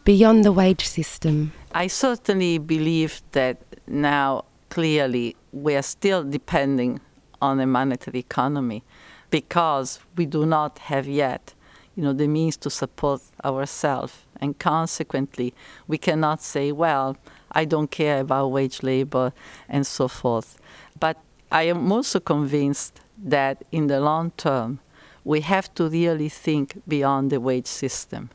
Beyond 0.05 0.45
the 0.45 0.53
wage 0.53 0.87
system. 0.87 1.53
I 1.73 1.87
certainly 1.89 2.57
believe 2.59 3.21
that 3.33 3.59
now 3.87 4.47
clearly 4.71 5.37
we 5.53 5.75
are 5.75 5.83
still 5.83 6.25
depending 6.25 7.01
on 7.41 7.61
a 7.61 7.67
monetary 7.67 8.21
economy 8.21 8.83
because 9.31 10.01
we 10.17 10.27
do 10.27 10.45
not 10.47 10.79
have 10.79 11.07
yet 11.07 11.55
you 11.99 12.05
know 12.05 12.13
the 12.13 12.29
means 12.29 12.57
to 12.57 12.71
support 12.71 13.21
ourselves. 13.45 14.25
And 14.41 14.57
consequently 14.57 15.53
we 15.89 15.99
cannot 15.99 16.41
say 16.41 16.71
well 16.71 17.17
i 17.51 17.65
don't 17.65 17.91
care 17.91 18.21
about 18.21 18.53
wage 18.53 18.85
labor 18.85 19.33
and 19.69 19.85
so 19.85 20.07
forth. 20.07 20.61
But 21.01 21.17
i 21.51 21.65
am 21.65 21.91
also 21.91 22.21
convinced 22.21 23.01
that 23.19 23.65
in 23.73 23.89
the 23.89 24.01
long 24.01 24.31
term 24.37 24.79
we 25.25 25.41
have 25.41 25.75
to 25.75 25.89
really 25.89 26.29
think 26.29 26.81
beyond 26.87 27.31
the 27.31 27.41
wage 27.41 27.67
system 27.67 28.31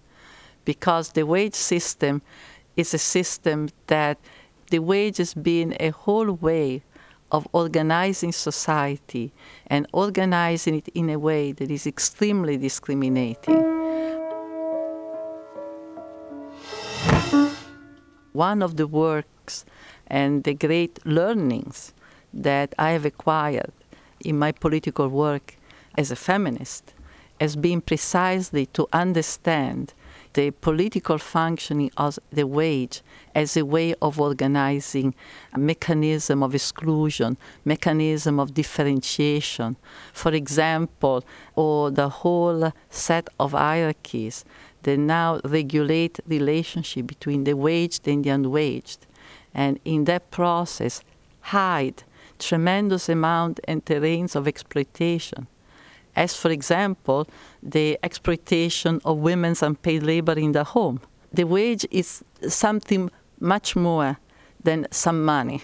because 0.66 1.14
the 1.14 1.26
wage 1.26 1.56
system 1.56 2.22
is 2.76 2.94
a 2.94 2.98
system 2.98 3.70
that 3.88 4.18
the 4.72 4.80
wages 4.80 5.34
being 5.34 5.74
a 5.80 5.90
whole 5.92 6.34
way 6.34 6.82
of 7.34 7.48
organizing 7.52 8.32
society 8.32 9.34
and 9.68 9.88
organizing 9.92 10.76
it 10.76 10.88
in 10.94 11.10
a 11.10 11.18
way 11.18 11.52
that 11.52 11.72
is 11.72 11.88
extremely 11.88 12.56
discriminating. 12.56 13.62
One 18.34 18.62
of 18.62 18.78
the 18.78 18.88
works 18.88 19.66
and 20.08 20.44
the 20.44 20.54
great 20.54 21.04
learnings 21.06 21.94
that 22.34 22.74
I 22.78 22.92
have 22.92 23.06
acquired 23.06 23.74
in 24.24 24.38
my 24.38 24.52
political 24.52 25.08
work 25.08 25.58
as 25.98 26.12
a 26.12 26.16
feminist 26.16 26.94
has 27.40 27.56
been 27.56 27.82
precisely 27.82 28.68
to 28.68 28.88
understand 28.94 29.94
the 30.34 30.52
political 30.52 31.18
functioning 31.18 31.92
of 31.98 32.20
the 32.32 32.46
wage 32.46 33.02
as 33.36 33.56
a 33.56 33.66
way 33.66 33.94
of 34.02 34.20
organizing 34.20 35.14
a 35.54 35.60
mechanism 35.60 36.44
of 36.44 36.56
exclusion, 36.56 37.38
mechanism 37.66 38.40
of 38.40 38.54
differentiation. 38.54 39.76
For 40.12 40.32
example, 40.34 41.24
or 41.56 41.92
the 41.92 42.10
whole 42.10 42.74
set 42.90 43.30
of 43.40 43.52
hierarchies 43.52 44.46
that 44.84 44.98
now 44.98 45.40
regulate 45.46 46.20
the 46.26 46.40
relationship 46.40 47.08
between 47.08 47.44
the 47.44 47.54
waged 47.54 48.08
and 48.08 48.24
the 48.24 48.30
unwaged. 48.30 49.00
And 49.54 49.80
in 49.86 50.06
that 50.06 50.32
process, 50.32 51.02
hide 51.42 52.04
tremendous 52.40 53.08
amount 53.08 53.60
and 53.68 53.86
terrains 53.86 54.36
of 54.36 54.48
exploitation 54.48 55.48
as, 56.16 56.36
for 56.36 56.52
example, 56.52 57.28
the 57.62 57.98
exploitation 58.04 59.02
of 59.04 59.18
women's 59.18 59.64
unpaid 59.64 60.04
labor 60.04 60.34
in 60.34 60.52
the 60.52 60.64
home. 60.64 61.00
The 61.32 61.46
wage 61.46 61.86
is 61.92 62.24
something 62.48 63.10
much 63.40 63.76
more 63.76 64.18
than 64.64 64.88
some 64.92 65.26
money 65.26 65.62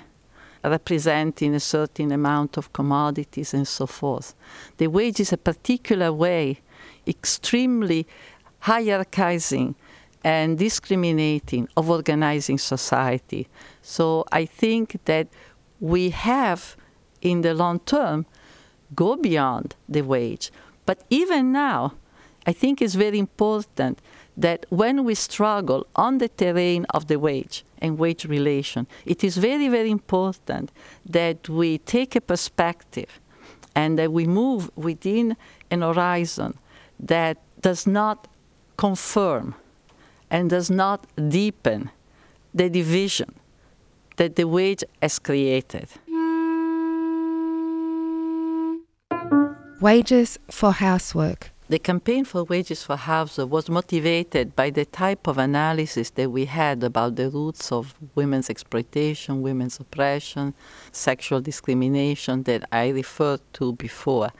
representing 0.63 1.55
a 1.55 1.59
certain 1.59 2.11
amount 2.11 2.57
of 2.57 2.73
commodities 2.73 3.53
and 3.53 3.67
so 3.67 3.85
forth. 3.85 4.35
The 4.77 4.87
wage 4.87 5.19
is 5.19 5.31
a 5.31 5.37
particular 5.37 6.11
way, 6.11 6.59
extremely 7.07 8.05
hierarchizing 8.63 9.75
and 10.23 10.57
discriminating 10.57 11.69
of 11.77 11.89
organizing 11.89 12.57
society. 12.57 13.47
So 13.81 14.25
I 14.31 14.45
think 14.45 14.99
that 15.05 15.27
we 15.79 16.09
have, 16.09 16.75
in 17.21 17.41
the 17.41 17.53
long 17.53 17.79
term, 17.79 18.25
go 18.95 19.15
beyond 19.15 19.75
the 19.87 20.01
wage. 20.01 20.51
But 20.85 21.03
even 21.09 21.51
now, 21.51 21.93
I 22.45 22.53
think 22.53 22.81
it's 22.81 22.95
very 22.95 23.19
important 23.19 23.99
that 24.35 24.65
when 24.69 25.03
we 25.03 25.15
struggle 25.15 25.85
on 25.95 26.17
the 26.17 26.29
terrain 26.29 26.85
of 26.91 27.07
the 27.07 27.19
wage 27.19 27.63
and 27.79 27.97
wage 27.97 28.25
relation, 28.25 28.87
it 29.05 29.23
is 29.23 29.37
very, 29.37 29.67
very 29.67 29.91
important 29.91 30.71
that 31.05 31.49
we 31.49 31.77
take 31.79 32.15
a 32.15 32.21
perspective 32.21 33.19
and 33.75 33.99
that 33.99 34.11
we 34.11 34.25
move 34.25 34.71
within 34.75 35.35
an 35.69 35.81
horizon 35.81 36.57
that 36.99 37.37
does 37.61 37.85
not 37.85 38.27
confirm 38.77 39.55
and 40.31 40.49
does 40.49 40.69
not 40.69 41.05
deepen 41.27 41.89
the 42.53 42.69
division 42.69 43.33
that 44.15 44.35
the 44.35 44.45
wage 44.45 44.83
has 45.01 45.19
created. 45.19 45.87
Wages 49.81 50.37
for 50.51 50.73
housework. 50.73 51.51
The 51.69 51.79
campaign 51.79 52.25
for 52.25 52.43
wages 52.43 52.83
for 52.83 52.97
housework 52.97 53.49
was 53.49 53.69
motivated 53.69 54.53
by 54.53 54.71
the 54.71 54.83
type 54.83 55.25
of 55.25 55.37
analysis 55.37 56.09
that 56.11 56.29
we 56.29 56.43
had 56.43 56.83
about 56.83 57.15
the 57.15 57.29
roots 57.29 57.71
of 57.71 57.93
women's 58.13 58.49
exploitation, 58.49 59.41
women's 59.41 59.79
oppression, 59.79 60.53
sexual 60.91 61.39
discrimination 61.39 62.43
that 62.43 62.67
I 62.73 62.89
referred 62.89 63.39
to 63.53 63.71
before. 63.71 64.31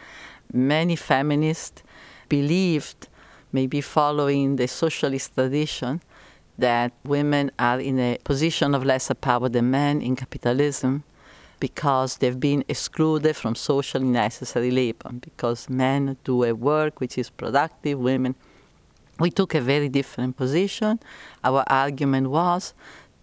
Many 0.52 0.98
feminists 0.98 1.84
believed, 2.28 3.08
maybe 3.54 3.80
following 3.80 4.58
the 4.58 4.68
socialist 4.68 5.36
tradition, 5.36 6.02
that 6.58 6.92
women 7.06 7.50
are 7.58 7.80
in 7.80 7.98
a 7.98 8.18
position 8.26 8.76
of 8.76 8.84
lesser 8.84 9.14
power 9.14 9.48
than 9.48 9.72
men 9.72 10.02
in 10.02 10.18
capitalism 10.18 11.06
because 11.60 12.18
they've 12.18 12.40
been 12.40 12.64
excluded 12.68 13.36
from 13.36 13.56
socially 13.56 14.08
necessary 14.08 14.72
labor, 14.72 15.10
because 15.12 15.70
men 15.70 16.18
do 16.24 16.44
a 16.44 16.54
work 16.54 17.00
which 17.00 17.18
is 17.18 17.30
productive, 17.30 18.00
women. 18.00 18.36
We 19.20 19.32
took 19.32 19.54
a 19.54 19.62
very 19.62 19.90
different 19.90 20.38
position. 20.38 21.00
Our 21.44 21.64
argument 21.68 22.30
was 22.30 22.74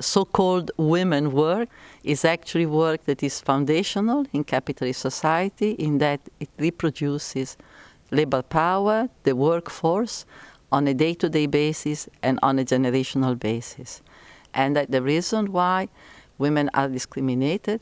so 0.01 0.25
called 0.25 0.71
women 0.77 1.33
work 1.33 1.69
is 2.05 2.25
actually 2.25 2.67
work 2.67 3.05
that 3.05 3.23
is 3.23 3.41
foundational 3.41 4.27
in 4.33 4.45
capitalist 4.45 5.01
society, 5.01 5.71
in 5.73 5.99
that 5.99 6.21
it 6.39 6.51
reproduces 6.59 7.57
labor 8.11 8.43
power, 8.43 9.09
the 9.23 9.35
workforce, 9.35 10.27
on 10.71 10.87
a 10.87 10.95
day 10.95 11.15
to 11.15 11.29
day 11.29 11.47
basis 11.47 12.09
and 12.23 12.39
on 12.43 12.59
a 12.59 12.65
generational 12.65 13.39
basis. 13.39 14.03
And 14.53 14.77
that 14.77 14.91
the 14.91 15.03
reason 15.03 15.53
why 15.53 15.89
women 16.39 16.71
are 16.75 16.89
discriminated 16.89 17.81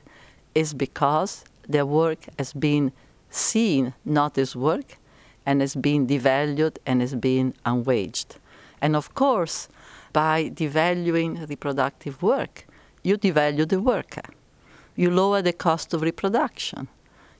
is 0.54 0.74
because 0.74 1.44
their 1.68 1.86
work 1.86 2.26
has 2.38 2.52
been 2.52 2.92
seen 3.30 3.94
not 4.04 4.38
as 4.38 4.54
work 4.54 4.98
and 5.46 5.60
has 5.60 5.74
been 5.74 6.06
devalued 6.06 6.76
and 6.86 7.00
has 7.00 7.14
been 7.14 7.54
unwaged. 7.64 8.36
And 8.80 8.96
of 8.96 9.14
course, 9.14 9.68
by 10.12 10.50
devaluing 10.50 11.48
reproductive 11.48 12.22
work, 12.22 12.66
you 13.02 13.18
devalue 13.18 13.68
the 13.68 13.80
worker. 13.80 14.22
You 14.96 15.10
lower 15.10 15.42
the 15.42 15.52
cost 15.52 15.92
of 15.92 16.02
reproduction. 16.02 16.88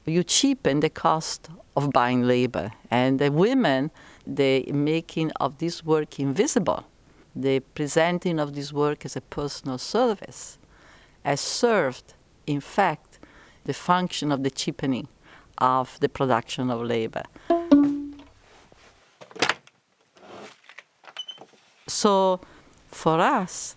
You 0.04 0.22
cheapen 0.22 0.80
the 0.80 0.90
cost 0.90 1.48
of 1.76 1.92
buying 1.92 2.22
labor. 2.22 2.72
And 2.90 3.18
the 3.18 3.30
women, 3.30 3.90
the 4.26 4.64
making 4.72 5.30
of 5.40 5.58
this 5.58 5.84
work 5.84 6.18
invisible, 6.18 6.84
the 7.34 7.60
presenting 7.60 8.38
of 8.38 8.54
this 8.54 8.72
work 8.72 9.04
as 9.04 9.16
a 9.16 9.20
personal 9.20 9.78
service, 9.78 10.58
has 11.24 11.40
served, 11.40 12.14
in 12.46 12.60
fact, 12.60 13.18
the 13.64 13.74
function 13.74 14.30
of 14.32 14.42
the 14.42 14.50
cheapening 14.50 15.08
of 15.58 15.98
the 16.00 16.08
production 16.08 16.70
of 16.70 16.82
labor. 16.82 17.22
So, 21.86 22.40
for 22.88 23.20
us, 23.20 23.76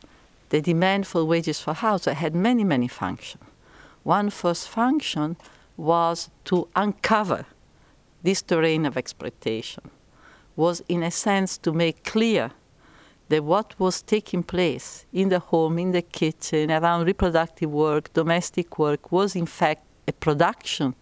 the 0.50 0.62
demand 0.62 1.08
for 1.08 1.24
wages 1.26 1.60
for 1.60 1.74
household 1.74 2.18
had 2.18 2.36
many, 2.36 2.64
many 2.64 2.88
functions. 2.88 3.44
One 4.04 4.30
first 4.30 4.70
function 4.70 5.38
was 5.76 6.30
to 6.46 6.68
uncover 6.76 7.46
this 8.24 8.42
terrain 8.42 8.86
of 8.86 8.98
exploitation, 8.98 9.92
was 10.56 10.82
in 10.88 11.04
a 11.04 11.12
sense 11.12 11.58
to 11.60 11.72
make 11.72 12.04
clear 12.04 12.52
that 13.30 13.44
what 13.44 13.78
was 13.80 14.02
taking 14.02 14.44
place 14.44 15.06
in 15.12 15.30
the 15.30 15.40
home, 15.40 15.80
in 15.80 15.92
the 15.92 16.02
kitchen, 16.02 16.72
around 16.72 17.06
reproductive 17.06 17.70
work, 17.70 18.14
domestic 18.14 18.80
work, 18.80 19.12
was 19.12 19.36
in 19.36 19.46
fact 19.46 19.84
a 20.08 20.14
production, 20.14 20.96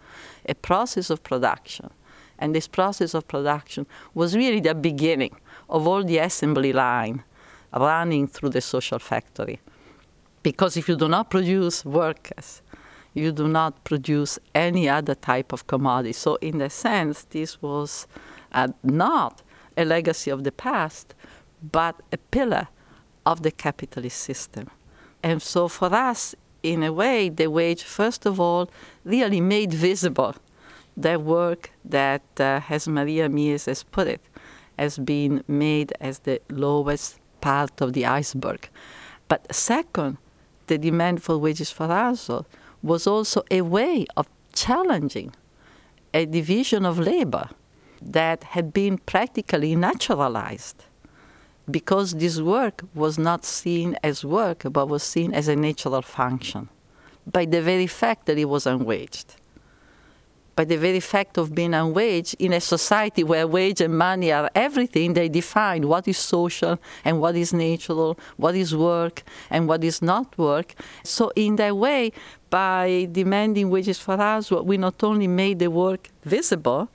a 0.48 0.56
process 0.56 1.10
of 1.10 1.24
production. 1.24 1.90
And 2.40 2.54
this 2.54 2.68
process 2.68 3.14
of 3.14 3.28
production 3.28 3.86
was 4.14 4.36
really 4.36 4.60
the 4.60 4.76
beginning 4.76 5.36
of 5.70 5.88
all 5.88 6.04
the 6.04 6.18
assembly 6.18 6.74
line 6.74 7.24
running 7.74 8.28
through 8.28 8.50
the 8.50 8.62
social 8.62 9.00
factory. 9.00 9.60
Because 10.44 10.78
if 10.78 10.90
you 10.90 10.96
do 10.96 11.08
not 11.08 11.30
produce 11.30 11.86
workers, 11.86 12.62
you 13.14 13.32
do 13.32 13.48
not 13.48 13.84
produce 13.84 14.38
any 14.54 14.88
other 14.90 15.16
type 15.16 15.54
of 15.54 15.66
commodity. 15.68 16.14
So, 16.14 16.36
in 16.36 16.62
a 16.62 16.70
sense, 16.70 17.24
this 17.24 17.62
was 17.62 18.08
uh, 18.52 18.68
not 18.84 19.42
a 19.78 19.86
legacy 19.86 20.30
of 20.30 20.44
the 20.44 20.52
past, 20.52 21.16
but 21.62 22.02
a 22.12 22.18
pillar 22.18 22.68
of 23.26 23.44
the 23.44 23.52
capitalist 23.52 24.18
system. 24.18 24.70
And 25.24 25.42
so, 25.42 25.68
for 25.68 25.94
us, 25.94 26.36
in 26.62 26.84
a 26.84 26.94
way, 26.94 27.30
the 27.30 27.48
wage, 27.48 27.84
first 27.84 28.26
of 28.26 28.40
all, 28.40 28.70
really 29.04 29.42
made 29.42 29.74
visible 29.74 30.36
the 30.98 31.20
work 31.20 31.72
that, 31.84 32.24
uh, 32.40 32.62
as 32.70 32.88
Maria 32.88 33.28
Mies 33.28 33.66
has 33.66 33.84
put 33.84 34.08
it, 34.08 34.22
has 34.80 34.98
been 34.98 35.44
made 35.48 35.94
as 36.00 36.20
the 36.20 36.42
lowest 36.50 37.20
part 37.42 37.82
of 37.82 37.94
the 37.94 38.06
iceberg. 38.06 38.70
But 39.28 39.54
second, 39.54 40.18
the 40.68 40.78
demand 40.78 41.22
for 41.22 41.38
wages 41.38 41.72
for 41.72 41.88
household 41.88 42.46
was 42.82 43.08
also 43.08 43.44
a 43.52 43.62
way 43.62 44.06
of 44.16 44.28
challenging 44.54 45.34
a 46.14 46.26
division 46.26 46.86
of 46.86 46.98
labor 46.98 47.50
that 48.02 48.44
had 48.44 48.74
been 48.74 48.98
practically 48.98 49.76
naturalized 49.76 50.86
because 51.70 52.14
this 52.14 52.40
work 52.40 52.84
was 52.94 53.18
not 53.18 53.44
seen 53.44 53.98
as 54.04 54.24
work 54.24 54.64
but 54.72 54.88
was 54.88 55.04
seen 55.04 55.34
as 55.34 55.48
a 55.48 55.56
natural 55.56 56.02
function 56.02 56.70
by 57.26 57.46
the 57.46 57.62
very 57.62 57.88
fact 57.88 58.26
that 58.26 58.38
it 58.38 58.46
was 58.46 58.66
unwaged 58.66 59.36
by 60.56 60.64
the 60.64 60.78
very 60.78 61.00
fact 61.00 61.38
of 61.38 61.54
being 61.54 61.74
unwaged 61.74 62.36
in 62.40 62.54
a 62.54 62.62
society 62.62 63.24
where 63.24 63.46
wage 63.46 63.82
and 63.82 63.98
money 63.98 64.32
are 64.32 64.50
everything, 64.56 65.14
they 65.14 65.28
define 65.28 65.88
what 65.88 66.08
is 66.08 66.18
social 66.18 66.80
and 67.04 67.20
what 67.20 67.36
is 67.36 67.54
natural, 67.54 68.18
what 68.38 68.56
is 68.56 68.76
work 68.76 69.24
and 69.50 69.68
what 69.68 69.84
is 69.84 70.02
not 70.02 70.38
work. 70.38 70.74
So, 71.04 71.32
in 71.36 71.58
that 71.58 71.76
way, 71.76 72.14
by 72.50 73.10
demanding 73.12 73.70
wages 73.70 74.00
for 74.00 74.14
us, 74.14 74.50
we 74.50 74.78
not 74.78 75.04
only 75.04 75.28
made 75.28 75.60
the 75.60 75.70
work 75.70 76.10
visible, 76.24 76.90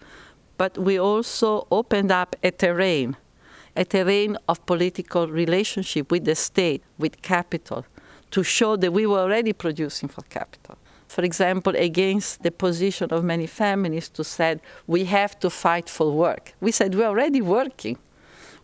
but 0.57 0.79
we 0.79 0.99
also 0.99 1.67
opened 1.71 2.11
up 2.11 2.37
a 2.43 2.51
terrain, 2.51 3.17
a 3.77 3.85
terrain 3.85 4.37
of 4.49 4.65
political 4.67 5.29
relationship 5.29 6.11
with 6.11 6.25
the 6.25 6.35
state, 6.35 6.83
with 6.99 7.23
capital, 7.23 7.85
to 8.31 8.43
show 8.43 8.77
that 8.77 8.93
we 8.93 9.07
were 9.07 9.19
already 9.19 9.53
producing 9.53 10.09
for 10.09 10.23
capital 10.23 10.77
for 11.11 11.23
example, 11.23 11.75
against 11.75 12.45
the 12.45 12.53
position 12.53 13.11
of 13.11 13.25
many 13.25 13.49
feminists 13.49 14.17
who 14.17 14.23
said 14.23 14.61
we 14.87 15.07
have 15.07 15.37
to 15.41 15.51
fight 15.51 15.89
for 15.89 16.13
work. 16.13 16.55
We 16.61 16.71
said 16.71 16.95
we're 16.95 17.09
already 17.09 17.41
working. 17.41 17.99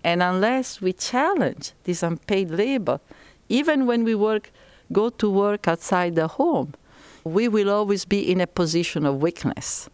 And 0.04 0.22
unless 0.22 0.80
we 0.80 0.92
challenge 0.92 1.72
this 1.82 2.04
unpaid 2.04 2.52
labor, 2.52 3.00
even 3.48 3.84
when 3.84 4.04
we 4.04 4.14
work, 4.14 4.52
go 4.92 5.10
to 5.10 5.28
work 5.28 5.66
outside 5.66 6.14
the 6.14 6.28
home, 6.28 6.74
we 7.24 7.48
will 7.48 7.68
always 7.68 8.04
be 8.04 8.30
in 8.30 8.40
a 8.40 8.46
position 8.46 9.04
of 9.04 9.20
weakness. 9.20 9.90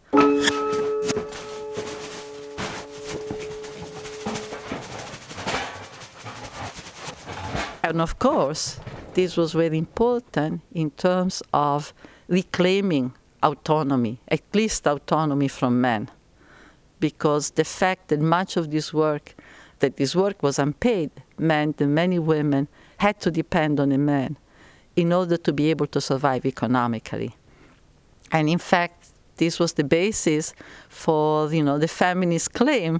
And 7.83 7.99
of 7.99 8.17
course, 8.17 8.79
this 9.13 9.35
was 9.35 9.51
very 9.51 9.77
important 9.77 10.61
in 10.73 10.91
terms 10.91 11.43
of 11.53 11.93
reclaiming 12.29 13.13
autonomy, 13.43 14.21
at 14.29 14.41
least 14.53 14.87
autonomy 14.87 15.49
from 15.49 15.81
men. 15.81 16.09
Because 17.01 17.51
the 17.51 17.65
fact 17.65 18.07
that 18.07 18.21
much 18.21 18.55
of 18.55 18.71
this 18.71 18.93
work, 18.93 19.35
that 19.79 19.97
this 19.97 20.15
work 20.15 20.41
was 20.41 20.57
unpaid, 20.59 21.11
meant 21.37 21.75
that 21.77 21.87
many 21.87 22.19
women 22.19 22.69
had 22.97 23.19
to 23.19 23.29
depend 23.29 23.81
on 23.81 23.91
a 23.91 23.97
man 23.97 24.37
in 24.95 25.11
order 25.11 25.35
to 25.35 25.51
be 25.51 25.69
able 25.69 25.87
to 25.87 25.99
survive 25.99 26.45
economically. 26.45 27.35
And 28.31 28.47
in 28.47 28.59
fact, 28.59 29.09
this 29.43 29.59
was 29.59 29.73
the 29.73 29.83
basis 29.83 30.53
for 31.03 31.53
you 31.57 31.63
know 31.67 31.77
the 31.85 31.91
feminist 32.03 32.47
claim 32.53 32.93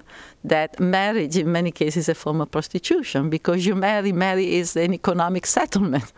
that 0.44 0.72
marriage 0.80 1.36
in 1.38 1.48
many 1.60 1.72
cases 1.72 2.04
is 2.04 2.10
a 2.10 2.16
form 2.24 2.42
of 2.42 2.50
prostitution 2.58 3.22
because 3.30 3.60
you 3.68 3.76
marry 3.76 4.12
marry 4.12 4.48
is 4.62 4.76
an 4.76 4.94
economic 4.94 5.46
settlement. 5.46 6.12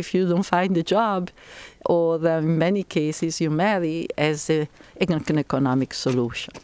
If 0.00 0.14
you 0.14 0.22
don't 0.30 0.48
find 0.56 0.72
a 0.76 0.82
job 0.96 1.30
or 1.94 2.08
in 2.26 2.58
many 2.66 2.82
cases 2.98 3.40
you 3.42 3.50
marry 3.50 4.08
as 4.16 4.50
a, 4.50 4.60
an 5.00 5.38
economic 5.38 5.90
solution. 5.94 6.54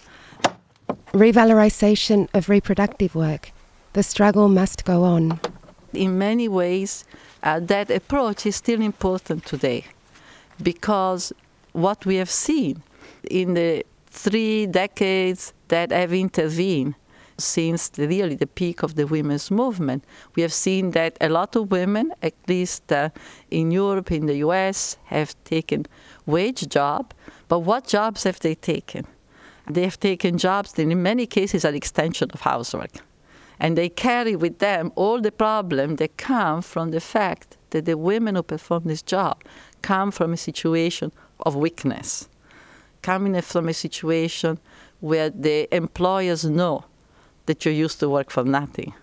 Revalorization 1.13 2.21
of 2.37 2.49
reproductive 2.49 3.15
work. 3.15 3.53
The 3.93 4.03
struggle 4.03 4.49
must 4.49 4.85
go 4.85 5.05
on. 5.05 5.41
In 5.93 6.11
many 6.29 6.49
ways 6.49 7.05
uh, 7.43 7.61
that 7.73 7.91
approach 7.91 8.47
is 8.47 8.57
still 8.57 8.81
important 8.81 9.45
today 9.53 9.85
because 10.71 11.33
what 11.75 12.07
we 12.07 12.17
have 12.17 12.31
seen 12.31 12.83
in 13.31 13.55
the 13.55 13.85
three 14.07 14.67
decades 14.67 15.53
that 15.69 15.91
have 15.91 16.13
intervened 16.13 16.95
since 17.39 17.89
the, 17.89 18.07
really 18.07 18.37
the 18.37 18.47
peak 18.47 18.83
of 18.83 18.95
the 18.95 19.07
women's 19.07 19.51
movement. 19.51 20.05
We 20.37 20.43
have 20.43 20.53
seen 20.53 20.93
that 20.93 21.17
a 21.21 21.29
lot 21.29 21.57
of 21.57 21.71
women, 21.71 22.13
at 22.23 22.35
least 22.49 22.93
uh, 22.93 23.11
in 23.51 23.71
Europe, 23.71 24.13
in 24.13 24.27
the 24.27 24.37
US, 24.37 24.97
have 25.07 25.35
taken 25.45 25.87
wage 26.27 26.69
job. 26.69 27.13
But 27.49 27.61
what 27.61 27.87
jobs 27.87 28.25
have 28.25 28.41
they 28.41 28.55
taken? 28.55 29.07
They 29.69 29.83
have 29.83 29.99
taken 29.99 30.39
jobs 30.39 30.73
that 30.75 30.83
in 30.83 31.03
many 31.03 31.27
cases 31.27 31.65
are 31.65 31.75
extension 31.75 32.31
of 32.33 32.43
housework. 32.43 32.93
And 33.59 33.79
they 33.79 33.89
carry 33.89 34.37
with 34.37 34.59
them 34.59 34.93
all 34.95 35.21
the 35.21 35.33
problems 35.33 35.99
that 35.99 36.17
come 36.17 36.61
from 36.61 36.91
the 36.91 37.01
fact 37.01 37.57
that 37.71 37.85
the 37.85 37.97
women 37.97 38.35
who 38.35 38.43
perform 38.43 38.85
this 38.85 39.03
job 39.03 39.43
come 39.83 40.11
from 40.11 40.33
a 40.33 40.37
situation 40.37 41.13
of 41.41 41.55
weakness, 41.55 42.29
coming 43.05 43.39
from 43.43 43.69
a 43.69 43.75
situation 43.75 44.59
where 45.01 45.29
the 45.29 45.69
employers 45.77 46.43
know 46.47 46.87
that 47.45 47.67
you 47.67 47.71
used 47.71 48.01
to 48.01 48.09
work 48.09 48.31
for 48.31 48.45
nothing. 48.45 48.95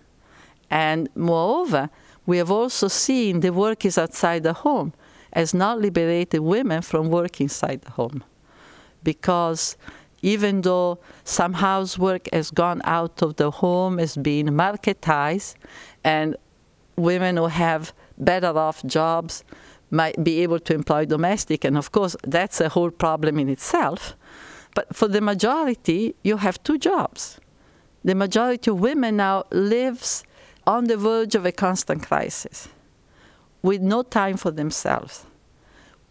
And 0.68 1.08
moreover, 1.14 1.88
we 2.26 2.38
have 2.38 2.50
also 2.50 2.88
seen 2.88 3.40
the 3.40 3.52
work 3.52 3.84
is 3.84 3.96
outside 3.96 4.42
the 4.42 4.54
home 4.54 4.92
has 5.32 5.54
not 5.54 5.80
liberated 5.80 6.40
women 6.40 6.82
from 6.82 7.10
work 7.10 7.40
inside 7.40 7.82
the 7.82 7.92
home. 7.92 8.24
Because 9.04 9.76
even 10.20 10.62
though 10.62 10.98
some 11.24 11.54
housework 11.54 12.28
has 12.32 12.50
gone 12.50 12.82
out 12.84 13.22
of 13.22 13.36
the 13.36 13.50
home, 13.50 13.98
has 13.98 14.16
been 14.16 14.48
marketized, 14.48 15.54
and 16.04 16.36
women 16.96 17.36
who 17.36 17.46
have 17.46 17.92
better 18.18 18.52
off 18.58 18.84
jobs 18.84 19.44
might 19.92 20.24
be 20.24 20.42
able 20.42 20.58
to 20.58 20.74
employ 20.74 21.04
domestic, 21.04 21.64
and 21.64 21.78
of 21.78 21.92
course 21.92 22.16
that's 22.24 22.60
a 22.60 22.70
whole 22.70 22.90
problem 22.90 23.38
in 23.38 23.48
itself. 23.48 24.16
But 24.74 24.96
for 24.96 25.06
the 25.06 25.20
majority, 25.20 26.16
you 26.24 26.38
have 26.38 26.60
two 26.64 26.78
jobs 26.78 27.38
the 28.04 28.14
majority 28.14 28.70
of 28.70 28.80
women 28.80 29.16
now 29.16 29.44
lives 29.50 30.24
on 30.66 30.84
the 30.84 30.96
verge 30.96 31.34
of 31.34 31.46
a 31.46 31.52
constant 31.52 32.02
crisis 32.02 32.68
with 33.62 33.80
no 33.80 34.02
time 34.02 34.36
for 34.36 34.50
themselves 34.50 35.26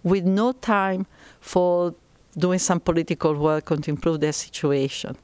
with 0.04 0.24
no 0.24 0.52
time 0.52 1.06
for 1.40 1.94
doing 2.38 2.60
some 2.60 2.80
political 2.80 3.36
work 3.36 3.70
and 3.72 3.84
to 3.84 3.92
improve 3.92 4.20
their 4.20 4.34
situation 4.34 5.18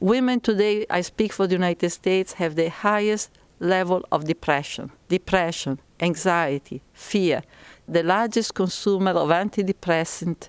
women 0.00 0.40
today 0.40 0.84
i 0.90 1.00
speak 1.00 1.32
for 1.32 1.46
the 1.46 1.54
united 1.54 1.90
states 1.90 2.34
have 2.34 2.56
the 2.56 2.68
highest 2.68 3.30
level 3.60 4.04
of 4.10 4.24
depression 4.24 4.90
depression 5.08 5.80
anxiety 6.00 6.82
fear 6.92 7.42
the 7.88 8.02
largest 8.02 8.54
consumer 8.54 9.12
of 9.12 9.30
antidepressant 9.30 10.48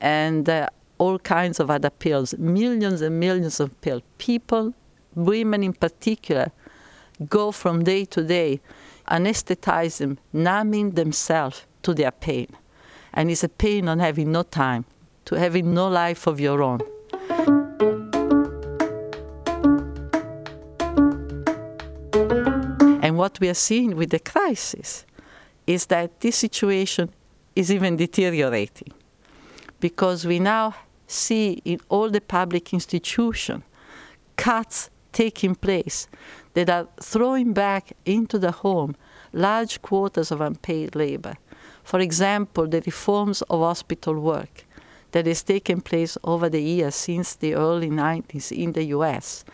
and 0.00 0.48
uh, 0.48 0.68
all 0.98 1.18
kinds 1.18 1.60
of 1.60 1.70
other 1.70 1.90
pills 1.90 2.34
millions 2.38 3.00
and 3.00 3.18
millions 3.18 3.60
of 3.60 3.80
pills 3.80 4.02
people 4.18 4.74
women 5.14 5.62
in 5.62 5.72
particular 5.72 6.50
go 7.28 7.52
from 7.52 7.84
day 7.84 8.04
to 8.04 8.22
day 8.22 8.60
anesthetizing, 9.10 10.16
numbing 10.32 10.92
themselves 10.92 11.66
to 11.82 11.92
their 11.92 12.12
pain. 12.12 12.46
And 13.12 13.30
it's 13.30 13.42
a 13.42 13.48
pain 13.48 13.88
on 13.88 13.98
having 13.98 14.30
no 14.32 14.44
time, 14.44 14.84
to 15.24 15.34
having 15.34 15.74
no 15.74 15.88
life 15.88 16.26
of 16.26 16.38
your 16.38 16.62
own. 16.62 16.80
And 23.02 23.16
what 23.18 23.40
we 23.40 23.48
are 23.48 23.54
seeing 23.54 23.96
with 23.96 24.10
the 24.10 24.20
crisis 24.20 25.04
is 25.74 25.86
that 25.86 26.20
this 26.20 26.36
situation 26.36 27.08
is 27.54 27.70
even 27.70 27.96
deteriorating 27.96 28.92
because 29.78 30.26
we 30.26 30.38
now 30.40 30.74
see 31.06 31.62
in 31.64 31.78
all 31.88 32.10
the 32.10 32.20
public 32.20 32.72
institutions 32.72 33.62
cuts 34.36 34.90
taking 35.12 35.54
place 35.54 36.08
that 36.54 36.68
are 36.68 36.88
throwing 37.00 37.52
back 37.52 37.92
into 38.04 38.36
the 38.38 38.50
home 38.50 38.96
large 39.32 39.80
quotas 39.80 40.32
of 40.32 40.40
unpaid 40.40 40.96
labor. 40.96 41.34
For 41.84 42.00
example, 42.00 42.66
the 42.66 42.82
reforms 42.82 43.42
of 43.42 43.60
hospital 43.60 44.14
work 44.18 44.64
that 45.12 45.26
has 45.26 45.42
taken 45.44 45.80
place 45.80 46.18
over 46.24 46.48
the 46.48 46.62
years 46.62 46.96
since 46.96 47.36
the 47.36 47.54
early 47.54 47.90
90s 47.90 48.50
in 48.50 48.72
the 48.72 48.86
US 48.96 49.44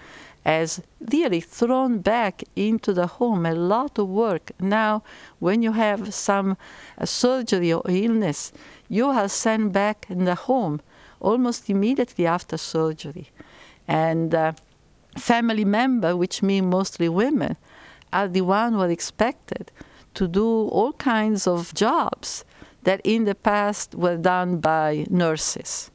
has 0.46 0.80
really 1.00 1.40
thrown 1.40 1.98
back 1.98 2.44
into 2.54 2.92
the 2.92 3.08
home 3.08 3.44
a 3.44 3.52
lot 3.52 3.98
of 3.98 4.08
work. 4.08 4.52
Now, 4.60 5.02
when 5.40 5.60
you 5.60 5.72
have 5.72 6.14
some 6.14 6.56
uh, 6.96 7.04
surgery 7.04 7.72
or 7.72 7.82
illness, 7.88 8.52
you 8.88 9.06
are 9.08 9.28
sent 9.28 9.72
back 9.72 10.06
in 10.08 10.24
the 10.24 10.36
home 10.36 10.80
almost 11.18 11.68
immediately 11.68 12.26
after 12.26 12.56
surgery. 12.56 13.30
And 13.88 14.32
uh, 14.34 14.52
family 15.18 15.64
member, 15.64 16.16
which 16.16 16.44
mean 16.44 16.70
mostly 16.70 17.08
women, 17.08 17.56
are 18.12 18.28
the 18.28 18.42
one 18.42 18.74
who 18.74 18.82
are 18.82 18.90
expected 18.90 19.72
to 20.14 20.28
do 20.28 20.68
all 20.68 20.92
kinds 20.92 21.48
of 21.48 21.74
jobs 21.74 22.44
that 22.84 23.00
in 23.02 23.24
the 23.24 23.34
past 23.34 23.96
were 23.96 24.16
done 24.16 24.58
by 24.58 25.06
nurses. 25.10 25.90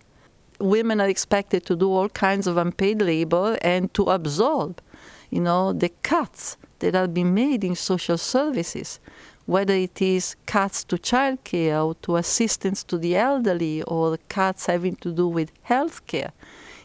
Women 0.62 1.02
are 1.02 1.10
expected 1.10 1.66
to 1.66 1.76
do 1.76 1.92
all 1.92 2.10
kinds 2.10 2.48
of 2.48 2.58
unpaid 2.58 3.02
labor 3.02 3.58
and 3.62 3.94
to 3.94 4.04
absorb, 4.06 4.82
you 5.30 5.42
know, 5.42 5.74
the 5.74 5.90
cuts 6.04 6.58
that 6.80 6.96
are 6.96 7.08
being 7.08 7.34
made 7.34 7.64
in 7.64 7.76
social 7.76 8.18
services, 8.18 9.00
whether 9.46 9.74
it 9.74 10.02
is 10.02 10.36
cuts 10.46 10.84
to 10.86 10.98
childcare 10.98 11.86
or 11.86 11.96
to 11.96 12.16
assistance 12.16 12.84
to 12.84 12.98
the 12.98 13.16
elderly 13.16 13.82
or 13.84 14.18
cuts 14.30 14.68
having 14.68 14.96
to 14.98 15.12
do 15.12 15.28
with 15.28 15.52
healthcare. 15.66 16.32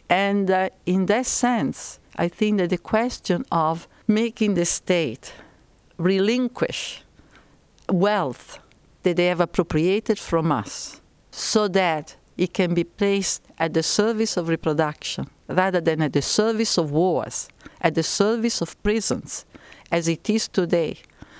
And 0.09 0.49
uh, 0.49 0.69
in 0.85 1.05
that 1.07 1.25
sense, 1.25 1.99
I 2.15 2.27
think 2.27 2.57
that 2.57 2.69
the 2.69 2.77
question 2.77 3.45
of 3.51 3.87
making 4.07 4.55
the 4.55 4.65
state 4.65 5.33
relinquish 5.97 7.03
wealth 7.89 8.59
that 9.03 9.15
they 9.15 9.27
have 9.27 9.41
appropriated 9.41 10.19
from 10.19 10.51
us 10.51 11.01
so 11.31 11.67
that 11.69 12.16
it 12.37 12.53
can 12.53 12.73
be 12.73 12.83
placed 12.83 13.41
at 13.57 13.73
the 13.73 13.83
service 13.83 14.37
of 14.37 14.47
reproduction 14.47 15.29
rather 15.47 15.81
than 15.81 16.01
at 16.01 16.13
the 16.13 16.21
service 16.21 16.77
of 16.77 16.91
wars, 16.91 17.47
at 17.81 17.95
the 17.95 18.03
service 18.03 18.61
of 18.61 18.81
prisons, 18.83 19.45
as 19.91 20.07
it 20.07 20.29
is 20.29 20.47
today, 20.47 20.97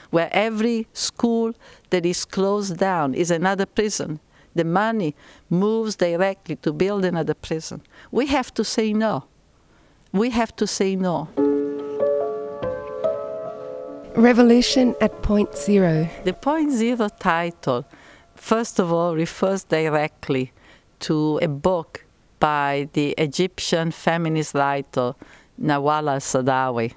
where 0.10 0.30
every 0.32 0.88
school 0.94 1.54
that 1.90 2.06
is 2.06 2.26
closed 2.26 2.78
down 2.78 3.14
is 3.14 3.30
another 3.30 3.66
prison. 3.66 4.20
The 4.56 4.64
money 4.64 5.16
moves 5.50 5.96
directly 5.96 6.56
to 6.58 6.74
build 6.74 7.06
another 7.06 7.34
prison. 7.34 7.82
We 8.12 8.28
have 8.28 8.54
to 8.56 8.64
say 8.64 8.94
no 8.94 9.26
we 10.18 10.30
have 10.32 10.56
to 10.56 10.68
say 10.68 10.96
no. 10.96 11.30
Revolution 14.16 14.96
at 15.00 15.22
Point 15.22 15.56
Zero. 15.56 16.10
The 16.24 16.34
Point 16.34 16.72
Zero 16.72 17.08
title, 17.20 17.86
first 18.36 18.80
of 18.80 18.92
all, 18.92 19.16
refers 19.16 19.64
directly 19.64 20.52
to 21.00 21.40
a 21.42 21.48
book 21.48 22.06
by 22.40 22.90
the 22.94 23.16
Egyptian 23.18 23.92
feminist 23.92 24.54
writer 24.54 25.16
Nawal 25.62 26.18
Saadawi. 26.20 26.94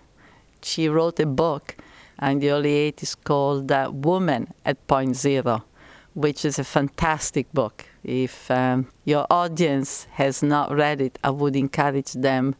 She 0.62 0.88
wrote 0.88 1.18
a 1.20 1.26
book 1.26 1.76
in 2.20 2.38
the 2.40 2.50
early 2.50 2.92
80s 2.92 3.16
called 3.24 3.72
uh, 3.72 3.90
Woman 3.92 4.52
at 4.64 4.86
Point 4.86 5.16
Zero, 5.16 5.64
which 6.14 6.44
is 6.44 6.58
a 6.58 6.64
fantastic 6.64 7.50
book. 7.52 7.86
If 8.04 8.50
um, 8.50 8.88
your 9.04 9.26
audience 9.30 10.06
has 10.12 10.42
not 10.42 10.70
read 10.72 11.00
it, 11.00 11.18
I 11.24 11.30
would 11.30 11.56
encourage 11.56 12.12
them 12.12 12.54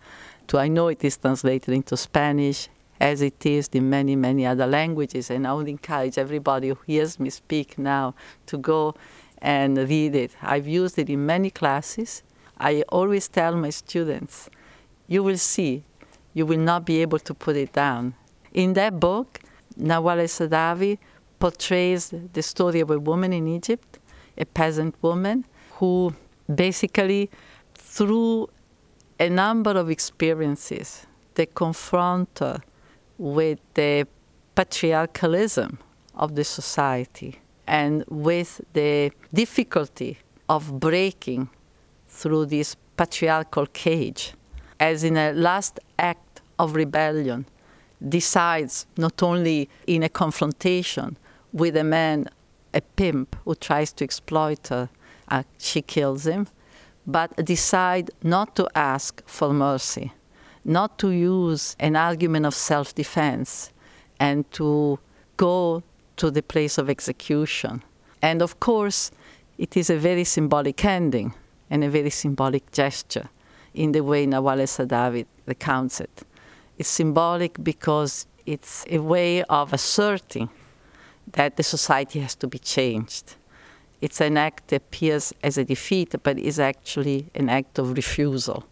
to, 0.48 0.58
I 0.58 0.68
know 0.68 0.88
it 0.88 1.04
is 1.04 1.16
translated 1.18 1.74
into 1.74 1.96
Spanish, 1.96 2.68
as 3.00 3.22
it 3.22 3.46
is 3.46 3.68
in 3.72 3.88
many, 3.88 4.14
many 4.14 4.44
other 4.46 4.66
languages. 4.66 5.30
And 5.30 5.46
I 5.46 5.54
would 5.54 5.68
encourage 5.68 6.18
everybody 6.18 6.68
who 6.68 6.78
hears 6.86 7.18
me 7.18 7.30
speak 7.30 7.78
now 7.78 8.14
to 8.46 8.58
go 8.58 8.94
and 9.40 9.76
read 9.78 10.14
it. 10.14 10.36
I've 10.42 10.66
used 10.66 10.98
it 10.98 11.08
in 11.08 11.24
many 11.26 11.50
classes. 11.50 12.22
I 12.58 12.82
always 12.88 13.28
tell 13.28 13.56
my 13.56 13.70
students, 13.70 14.50
you 15.06 15.22
will 15.22 15.38
see, 15.38 15.84
you 16.34 16.46
will 16.46 16.58
not 16.58 16.84
be 16.84 17.00
able 17.02 17.18
to 17.20 17.34
put 17.34 17.56
it 17.56 17.72
down. 17.72 18.14
In 18.52 18.74
that 18.74 19.00
book, 19.00 19.40
Nawal 19.78 20.18
Saadawi 20.24 20.98
portrays 21.38 22.12
the 22.32 22.42
story 22.42 22.80
of 22.80 22.90
a 22.90 22.98
woman 22.98 23.32
in 23.32 23.48
Egypt, 23.48 23.98
a 24.36 24.44
peasant 24.44 24.94
woman, 25.02 25.44
who 25.72 26.14
basically, 26.54 27.30
through 27.74 28.48
a 29.18 29.28
number 29.28 29.70
of 29.70 29.90
experiences 29.90 31.06
that 31.34 31.54
confront 31.54 32.38
her 32.38 32.60
with 33.16 33.58
the 33.74 34.06
patriarchalism 34.54 35.78
of 36.14 36.34
the 36.34 36.44
society 36.44 37.40
and 37.70 38.04
with 38.08 38.60
the 38.72 39.12
difficulty 39.32 40.18
of 40.48 40.80
breaking 40.80 41.48
through 42.08 42.44
this 42.46 42.74
patriarchal 42.96 43.66
cage, 43.66 44.34
as 44.80 45.04
in 45.04 45.16
a 45.16 45.32
last 45.32 45.78
act 45.96 46.42
of 46.58 46.74
rebellion, 46.74 47.46
decides 48.06 48.86
not 48.96 49.22
only 49.22 49.68
in 49.86 50.02
a 50.02 50.08
confrontation 50.08 51.16
with 51.52 51.76
a 51.76 51.84
man, 51.84 52.28
a 52.74 52.80
pimp 52.80 53.36
who 53.44 53.54
tries 53.54 53.92
to 53.92 54.02
exploit 54.02 54.66
her, 54.66 54.88
uh, 55.28 55.44
she 55.58 55.80
kills 55.80 56.26
him, 56.26 56.48
but 57.06 57.36
decide 57.44 58.10
not 58.24 58.56
to 58.56 58.68
ask 58.74 59.22
for 59.26 59.52
mercy, 59.52 60.12
not 60.64 60.98
to 60.98 61.10
use 61.10 61.76
an 61.78 61.94
argument 61.94 62.46
of 62.46 62.54
self 62.54 62.92
defense, 62.96 63.70
and 64.18 64.50
to 64.50 64.98
go 65.36 65.84
to 66.20 66.30
the 66.30 66.42
place 66.42 66.76
of 66.76 66.90
execution. 66.90 67.82
And 68.20 68.42
of 68.42 68.60
course, 68.60 69.10
it 69.56 69.76
is 69.76 69.88
a 69.88 69.96
very 69.96 70.24
symbolic 70.24 70.84
ending 70.84 71.32
and 71.70 71.82
a 71.82 71.88
very 71.88 72.10
symbolic 72.10 72.70
gesture 72.72 73.30
in 73.72 73.92
the 73.92 74.02
way 74.02 74.26
Nawal 74.26 74.60
Saadawi 74.66 75.24
recounts 75.46 75.98
it. 75.98 76.22
It's 76.78 76.90
symbolic 76.90 77.52
because 77.64 78.26
it's 78.44 78.84
a 78.90 78.98
way 78.98 79.42
of 79.44 79.72
asserting 79.72 80.50
that 81.32 81.56
the 81.56 81.62
society 81.62 82.20
has 82.20 82.34
to 82.36 82.46
be 82.46 82.58
changed. 82.58 83.36
It's 84.02 84.20
an 84.20 84.36
act 84.36 84.68
that 84.68 84.76
appears 84.76 85.32
as 85.42 85.56
a 85.56 85.64
defeat, 85.64 86.14
but 86.22 86.38
is 86.38 86.58
actually 86.58 87.26
an 87.34 87.48
act 87.48 87.78
of 87.78 87.96
refusal. 87.96 88.64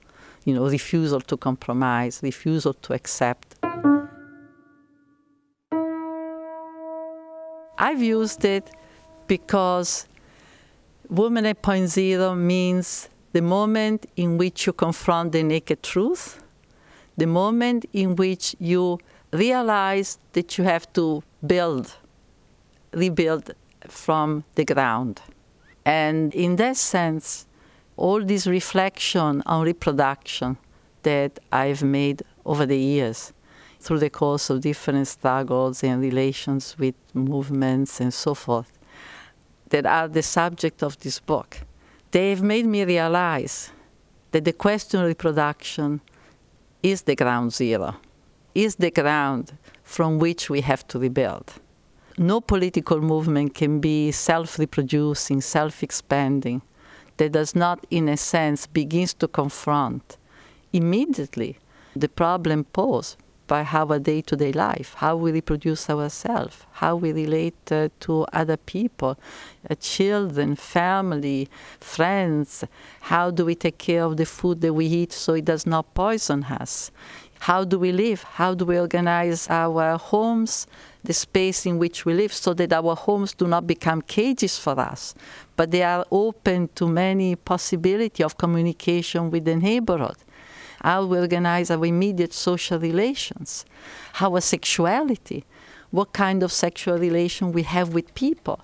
You 0.45 0.55
know, 0.55 0.69
refusal 0.69 1.21
to 1.23 1.37
compromise, 1.37 2.21
refusal 2.23 2.75
to 2.75 2.93
accept. 2.93 3.48
I've 7.79 8.03
used 8.03 8.45
it 8.45 8.71
because 9.29 10.09
Woman 11.09 11.47
at 11.47 11.63
Point 11.63 11.89
Zero 11.89 12.35
means 12.35 13.09
the 13.33 13.41
moment 13.41 14.07
in 14.17 14.37
which 14.37 14.67
you 14.67 14.73
confront 14.73 15.31
the 15.31 15.45
naked 15.45 15.85
truth, 15.85 16.43
the 17.17 17.27
moment 17.27 17.85
in 17.93 18.17
which 18.17 18.57
you 18.59 18.99
realize 19.33 20.19
that 20.33 20.59
you 20.59 20.65
have 20.65 20.93
to 20.95 21.23
build, 21.47 21.95
rebuild 22.93 23.53
from 23.87 24.45
the 24.57 24.65
ground. 24.65 25.21
And 25.85 26.35
in 26.35 26.57
that 26.57 26.77
sense, 26.77 27.47
all 27.97 28.25
this 28.25 28.47
reflection 28.47 29.43
on 29.47 29.65
reproduction 29.65 30.57
that 31.05 31.39
I've 31.53 31.83
made 31.83 32.23
over 32.45 32.67
the 32.67 32.79
years 32.79 33.33
through 33.81 33.99
the 33.99 34.11
course 34.11 34.51
of 34.51 34.61
different 34.61 35.07
struggles 35.07 35.85
and 35.85 36.01
relations 36.01 36.77
with 36.79 36.95
movements 37.15 38.01
and 38.01 38.13
so 38.13 38.35
forth 38.35 38.79
that 39.71 39.87
are 39.87 40.09
the 40.09 40.23
subject 40.23 40.83
of 40.83 40.99
this 41.01 41.21
book, 41.21 41.59
they've 42.11 42.43
made 42.43 42.67
me 42.67 42.85
realize 42.85 43.71
that 44.33 44.45
the 44.45 44.53
question 44.53 45.01
of 45.01 45.07
reproduction 45.07 46.01
is 46.83 47.03
the 47.03 47.15
ground 47.15 47.53
zero, 47.53 47.97
is 48.55 48.77
the 48.77 48.91
ground 48.91 49.57
from 49.83 50.19
which 50.19 50.51
we 50.51 50.61
have 50.61 50.87
to 50.89 50.99
rebuild. 50.99 51.55
No 52.17 52.41
political 52.41 53.01
movement 53.01 53.55
can 53.55 53.81
be 53.81 54.11
self 54.11 54.59
reproducing, 54.59 55.41
self 55.41 55.83
expanding, 55.83 56.63
that 57.19 57.33
does 57.33 57.55
not, 57.55 57.87
in 57.91 58.09
a 58.09 58.17
sense, 58.17 58.67
begins 58.67 59.15
to 59.15 59.29
confront 59.29 60.17
immediately 60.73 61.59
the 61.95 62.09
problem 62.09 62.65
posed 62.65 63.17
by 63.49 63.67
our 63.73 63.99
day 63.99 64.21
to 64.21 64.37
day 64.37 64.53
life, 64.53 64.95
how 64.99 65.17
we 65.17 65.33
reproduce 65.33 65.91
ourselves, 65.91 66.65
how 66.75 66.95
we 66.95 67.13
relate 67.13 67.73
uh, 67.73 67.89
to 68.01 68.25
other 68.33 68.57
people, 68.57 69.19
uh, 69.69 69.75
children, 69.81 70.55
family, 70.55 71.49
friends, 71.81 72.63
how 73.01 73.31
do 73.33 73.45
we 73.45 73.57
take 73.57 73.79
care 73.79 74.05
of 74.05 74.17
the 74.17 74.27
food 74.27 74.61
that 74.61 74.75
we 74.75 74.87
eat 74.87 75.13
so 75.13 75.35
it 75.35 75.45
does 75.45 75.67
not 75.67 75.93
poison 75.95 76.45
us. 76.45 76.93
How 77.41 77.65
do 77.65 77.79
we 77.79 77.93
live? 77.93 78.23
How 78.23 78.55
do 78.55 78.65
we 78.65 78.79
organize 78.79 79.49
our 79.49 79.97
homes, 79.97 80.67
the 81.05 81.13
space 81.13 81.67
in 81.67 81.79
which 81.79 82.05
we 82.05 82.13
live, 82.13 82.33
so 82.33 82.53
that 82.55 82.73
our 82.73 82.97
homes 82.97 83.33
do 83.33 83.47
not 83.47 83.67
become 83.67 84.03
cages 84.03 84.59
for 84.59 84.79
us, 84.79 85.15
but 85.57 85.71
they 85.71 85.83
are 85.83 86.05
open 86.11 86.69
to 86.75 86.89
many 86.89 87.37
possibility 87.37 88.23
of 88.23 88.37
communication 88.37 89.31
with 89.31 89.45
the 89.45 89.57
neighborhood? 89.57 90.17
How 90.83 91.05
we 91.05 91.19
organize 91.19 91.71
our 91.71 91.85
immediate 91.85 92.33
social 92.33 92.79
relations, 92.79 93.65
how 94.15 94.33
our 94.35 94.41
sexuality, 94.41 95.45
what 95.91 96.13
kind 96.13 96.43
of 96.43 96.53
sexual 96.53 96.99
relation 96.99 97.53
we 97.53 97.63
have 97.63 97.95
with 97.95 98.15
people, 98.15 98.61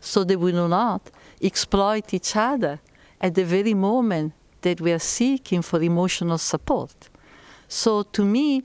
so 0.00 0.24
that 0.24 0.38
we 0.38 0.52
do 0.52 0.68
not 0.68 1.10
exploit 1.42 2.12
each 2.14 2.36
other 2.36 2.80
at 3.20 3.34
the 3.34 3.44
very 3.44 3.74
moment 3.74 4.32
that 4.62 4.80
we 4.80 4.92
are 4.92 4.98
seeking 4.98 5.62
for 5.62 5.82
emotional 5.82 6.38
support. 6.38 7.08
So, 7.68 8.02
to 8.02 8.24
me, 8.24 8.62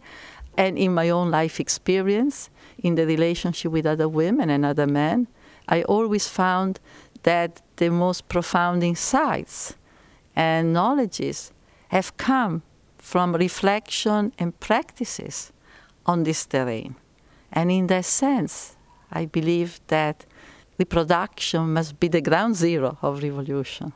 and 0.57 0.77
in 0.77 0.93
my 0.93 1.09
own 1.09 1.31
life 1.31 1.59
experience, 1.59 2.49
in 2.83 2.95
the 2.95 3.05
relationship 3.05 3.71
with 3.71 3.85
other 3.85 4.09
women 4.09 4.49
and 4.49 4.65
other 4.65 4.87
men, 4.87 5.27
I 5.67 5.83
always 5.83 6.27
found 6.27 6.79
that 7.23 7.61
the 7.77 7.89
most 7.89 8.27
profound 8.27 8.83
insights 8.83 9.75
and 10.35 10.73
knowledges 10.73 11.51
have 11.89 12.17
come 12.17 12.63
from 13.01 13.35
reflection 13.35 14.31
and 14.37 14.57
practices 14.59 15.51
on 16.05 16.23
this 16.23 16.45
terrain. 16.45 16.95
And 17.51 17.71
in 17.71 17.87
that 17.87 18.05
sense, 18.05 18.77
I 19.11 19.25
believe 19.25 19.81
that 19.87 20.25
reproduction 20.77 21.73
must 21.73 21.99
be 21.99 22.07
the 22.07 22.21
ground 22.21 22.55
zero 22.55 22.97
of 23.01 23.21
revolution. 23.23 23.91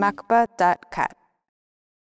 macba.cat 0.00 1.19